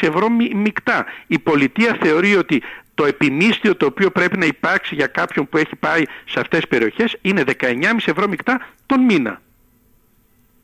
ευρώ 0.00 0.28
μεικτά. 0.54 1.04
Η 1.26 1.38
πολιτεία 1.38 1.98
θεωρεί 2.00 2.36
ότι 2.36 2.62
το 2.94 3.04
επιμίσθιο 3.04 3.76
το 3.76 3.86
οποίο 3.86 4.10
πρέπει 4.10 4.38
να 4.38 4.46
υπάρξει 4.46 4.94
για 4.94 5.06
κάποιον 5.06 5.48
που 5.48 5.56
έχει 5.56 5.76
πάει 5.76 6.02
σε 6.24 6.40
αυτές 6.40 6.60
τις 6.60 6.68
περιοχές 6.68 7.16
είναι 7.20 7.44
19,5 7.60 7.82
ευρώ 8.06 8.28
μεικτά 8.28 8.66
τον 8.86 9.04
μήνα. 9.04 9.40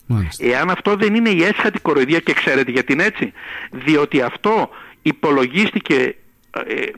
Μάλιστα. 0.07 0.47
Εάν 0.47 0.71
αυτό 0.71 0.97
δεν 0.97 1.15
είναι 1.15 1.29
η 1.29 1.43
έσχατη 1.43 1.79
κοροϊδία 1.81 2.19
και 2.19 2.33
ξέρετε 2.33 2.71
γιατί 2.71 2.93
είναι 2.93 3.05
έτσι. 3.05 3.33
Διότι 3.71 4.21
αυτό 4.21 4.69
υπολογίστηκε 5.03 5.95
ε, 5.95 6.15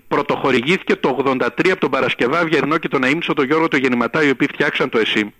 πρωτοχορηγήθηκε 0.08 0.96
το 0.96 1.24
83 1.26 1.46
από 1.70 1.80
τον 1.80 1.90
Παρασκευά 1.90 2.48
Ερνό 2.52 2.78
και 2.78 2.88
τον 2.88 3.04
Αίμνησο 3.04 3.32
τον 3.32 3.44
Γιώργο 3.44 3.68
το 3.68 3.76
Γεννηματά 3.76 4.22
οι 4.22 4.30
οποίοι 4.30 4.48
φτιάξαν 4.52 4.88
το 4.88 4.98
ΕΣΥ 4.98 5.32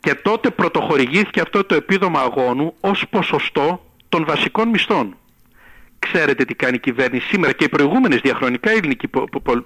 και 0.00 0.14
τότε 0.14 0.50
πρωτοχορηγήθηκε 0.50 1.40
αυτό 1.40 1.64
το 1.64 1.74
επίδομα 1.74 2.20
αγώνου 2.20 2.74
ως 2.80 3.04
ποσοστό 3.10 3.84
των 4.08 4.24
βασικών 4.24 4.68
μισθών. 4.68 5.16
Ξέρετε 5.98 6.44
τι 6.44 6.54
κάνει 6.54 6.74
η 6.74 6.78
κυβέρνηση 6.78 7.26
σήμερα 7.26 7.52
και 7.52 7.64
οι 7.64 7.68
προηγούμενες 7.68 8.20
διαχρονικά 8.20 8.72
η 8.72 8.76
ελληνική 8.76 9.08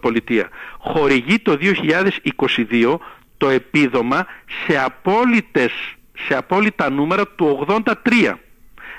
πολιτεία. 0.00 0.48
Χορηγεί 0.78 1.38
το 1.38 1.58
2022 1.60 2.96
το 3.36 3.48
επίδομα 3.48 4.26
σε, 4.66 4.78
απόλυτες, 4.78 5.72
σε 6.18 6.36
απόλυτα 6.36 6.90
νούμερα 6.90 7.26
του 7.26 7.66
83. 7.84 8.34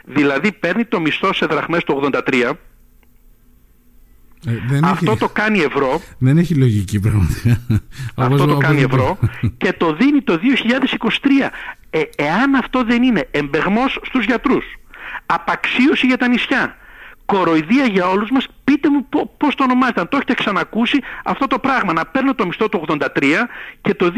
Δηλαδή 0.03 0.51
παίρνει 0.51 0.85
το 0.85 0.99
μισθό 0.99 1.33
σε 1.33 1.45
δραχμές 1.45 1.83
του 1.83 2.09
83 2.13 2.51
ε, 4.45 4.79
αυτό 4.83 5.15
το 5.15 5.29
κάνει 5.29 5.59
ευρώ. 5.59 6.01
Δεν 6.17 6.37
έχει 6.37 6.55
λογική 6.55 6.99
πραγματικά. 6.99 7.61
Αυτό 8.15 8.45
το 8.45 8.57
κάνει 8.57 8.81
ευρώ 8.81 9.19
και 9.57 9.73
το 9.73 9.93
δίνει 9.93 10.21
το 10.21 10.39
2023. 11.03 11.49
Ε, 11.89 12.01
εάν 12.15 12.55
αυτό 12.55 12.83
δεν 12.83 13.03
είναι 13.03 13.27
εμπεγμός 13.31 13.99
στους 14.03 14.25
γιατρούς, 14.25 14.65
απαξίωση 15.25 16.05
για 16.05 16.17
τα 16.17 16.27
νησιά, 16.27 16.75
κοροϊδία 17.25 17.85
για 17.85 18.07
όλους 18.07 18.29
μας, 18.31 18.47
πείτε 18.63 18.89
μου 18.89 19.07
πώς 19.37 19.55
το 19.55 19.63
ονομάζετε, 19.63 19.99
αν 20.01 20.09
το 20.09 20.17
έχετε 20.17 20.33
ξανακούσει 20.33 20.99
αυτό 21.23 21.47
το 21.47 21.59
πράγμα, 21.59 21.93
να 21.93 22.05
παίρνω 22.05 22.35
το 22.35 22.45
μισθό 22.45 22.69
του 22.69 22.85
83 22.87 22.99
και 23.81 23.93
το 23.93 24.11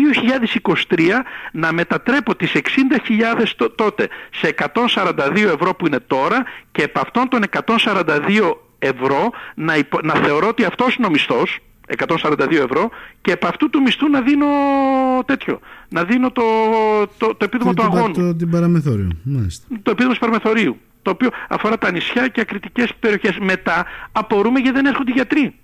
2023 0.97 1.23
να 1.51 1.71
μετατρέπω 1.73 2.35
τις 2.35 2.51
60.000 2.53 3.67
τότε 3.75 4.07
σε 4.31 4.55
142 4.95 5.35
ευρώ 5.35 5.75
που 5.75 5.87
είναι 5.87 5.99
τώρα 5.99 6.43
και 6.71 6.83
επ' 6.83 6.97
αυτών 6.97 7.27
των 7.29 7.41
142 7.49 8.64
ευρώ 8.79 9.31
να, 9.55 9.73
να 10.03 10.13
θεωρώ 10.13 10.47
ότι 10.47 10.63
αυτός 10.63 10.95
είναι 10.95 11.07
ο 11.07 11.09
μισθός 11.09 11.59
142 11.97 12.51
ευρώ 12.51 12.89
και 13.21 13.31
από 13.31 13.47
αυτού 13.47 13.69
του 13.69 13.81
μισθού 13.81 14.09
να 14.09 14.21
δίνω 14.21 14.45
τέτοιο. 15.25 15.59
Να 15.89 16.03
δίνω 16.03 16.31
το, 16.31 16.43
το, 17.17 17.35
το 17.35 17.45
επίδομα 17.45 17.73
του 17.73 17.83
αγώνου. 17.83 18.13
Το, 18.13 18.35
την 18.35 18.49
παραμεθόριο. 18.49 19.07
Το 19.83 19.91
επίδομα 19.91 20.13
του 20.13 20.19
παραμεθορίου. 20.19 20.77
Το 21.01 21.11
οποίο 21.11 21.29
αφορά 21.47 21.77
τα 21.77 21.91
νησιά 21.91 22.27
και 22.27 22.41
ακριτικές 22.41 22.93
περιοχές. 22.99 23.37
Μετά 23.39 23.85
απορούμε 24.11 24.59
γιατί 24.59 24.75
δεν 24.77 24.85
έρχονται 24.85 25.11
γιατροί. 25.11 25.55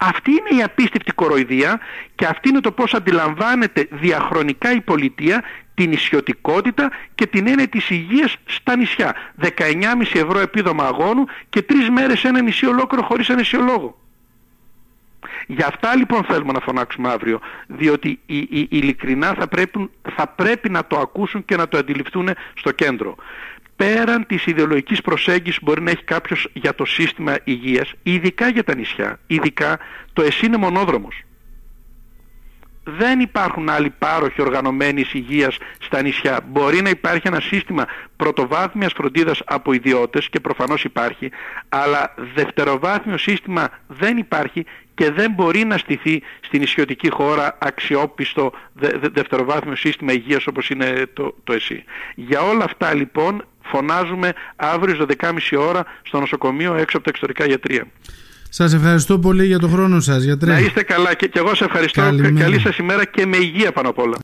Αυτή 0.00 0.30
είναι 0.30 0.60
η 0.60 0.62
απίστευτη 0.62 1.12
κοροϊδία 1.12 1.80
και 2.14 2.26
αυτή 2.26 2.48
είναι 2.48 2.60
το 2.60 2.72
πώς 2.72 2.94
αντιλαμβάνεται 2.94 3.88
διαχρονικά 3.90 4.72
η 4.72 4.80
πολιτεία 4.80 5.42
την 5.74 5.92
ισιωτικότητα 5.92 6.90
και 7.14 7.26
την 7.26 7.46
έννοια 7.46 7.68
της 7.68 7.90
υγείας 7.90 8.36
στα 8.44 8.76
νησιά. 8.76 9.14
19,5 9.40 9.50
ευρώ 10.14 10.38
επίδομα 10.38 10.84
αγώνου 10.84 11.24
και 11.48 11.62
τρεις 11.62 11.90
μέρες 11.90 12.24
ένα 12.24 12.42
νησί 12.42 12.66
ολόκληρο 12.66 13.04
χωρίς 13.06 13.30
ανεσιολόγο. 13.30 14.00
Γι' 15.46 15.62
αυτά 15.62 15.96
λοιπόν 15.96 16.24
θέλουμε 16.24 16.52
να 16.52 16.60
φωνάξουμε 16.60 17.08
αύριο, 17.08 17.40
διότι 17.66 18.20
οι, 18.26 18.36
οι, 18.36 18.66
ειλικρινά 18.70 19.34
θα 19.34 19.48
πρέπει, 19.48 19.90
θα 20.16 20.26
πρέπει 20.26 20.70
να 20.70 20.86
το 20.86 20.98
ακούσουν 20.98 21.44
και 21.44 21.56
να 21.56 21.68
το 21.68 21.78
αντιληφθούν 21.78 22.28
στο 22.54 22.70
κέντρο. 22.70 23.14
Πέραν 23.76 24.26
της 24.26 24.46
ιδεολογικής 24.46 25.00
προσέγγισης 25.00 25.58
που 25.58 25.64
μπορεί 25.64 25.82
να 25.82 25.90
έχει 25.90 26.04
κάποιος 26.04 26.48
για 26.52 26.74
το 26.74 26.84
σύστημα 26.84 27.36
υγείας, 27.44 27.92
ειδικά 28.02 28.48
για 28.48 28.64
τα 28.64 28.74
νησιά, 28.74 29.18
ειδικά 29.26 29.78
το 30.12 30.22
ΕΣΥ 30.22 30.46
είναι 30.46 30.56
μονόδρομος 30.56 31.22
δεν 32.84 33.20
υπάρχουν 33.20 33.68
άλλοι 33.68 33.90
πάροχοι 33.98 34.42
οργανωμένης 34.42 35.14
υγείας 35.14 35.58
στα 35.80 36.02
νησιά. 36.02 36.40
Μπορεί 36.46 36.82
να 36.82 36.88
υπάρχει 36.88 37.28
ένα 37.28 37.40
σύστημα 37.40 37.86
πρωτοβάθμιας 38.16 38.92
φροντίδας 38.92 39.42
από 39.44 39.72
ιδιώτες 39.72 40.28
και 40.28 40.40
προφανώς 40.40 40.84
υπάρχει, 40.84 41.30
αλλά 41.68 42.14
δευτεροβάθμιο 42.34 43.18
σύστημα 43.18 43.68
δεν 43.86 44.16
υπάρχει 44.16 44.64
και 44.94 45.10
δεν 45.10 45.30
μπορεί 45.32 45.64
να 45.64 45.78
στηθεί 45.78 46.22
στην 46.40 46.60
νησιωτική 46.60 47.10
χώρα 47.10 47.58
αξιόπιστο 47.60 48.52
δε, 48.72 48.88
δευτεροβάθμιο 49.12 49.76
σύστημα 49.76 50.12
υγείας 50.12 50.46
όπως 50.46 50.70
είναι 50.70 51.06
το, 51.12 51.34
το 51.44 51.52
ΕΣΥ. 51.52 51.84
Για 52.14 52.40
όλα 52.40 52.64
αυτά 52.64 52.94
λοιπόν 52.94 53.44
φωνάζουμε 53.62 54.32
αύριο 54.56 54.94
στις 54.94 55.16
12.30 55.50 55.58
ώρα 55.58 55.84
στο 56.02 56.20
νοσοκομείο 56.20 56.74
έξω 56.74 56.96
από 56.96 57.04
τα 57.04 57.10
εξωτερικά 57.10 57.46
γιατρία. 57.46 57.86
Σας 58.54 58.74
ευχαριστώ 58.74 59.18
πολύ 59.18 59.46
για 59.46 59.58
τον 59.58 59.70
χρόνο 59.70 60.00
σας. 60.00 60.24
Να 60.24 60.58
είστε 60.58 60.82
καλά 60.82 61.14
και, 61.14 61.26
και 61.26 61.38
εγώ 61.38 61.54
σε 61.54 61.64
ευχαριστώ. 61.64 62.02
Καλή 62.38 62.60
σας 62.60 62.76
ημέρα 62.76 63.04
και 63.04 63.26
με 63.26 63.36
υγεία 63.36 63.72
πάνω 63.72 63.88
απ' 63.88 63.98
όλα. 63.98 64.16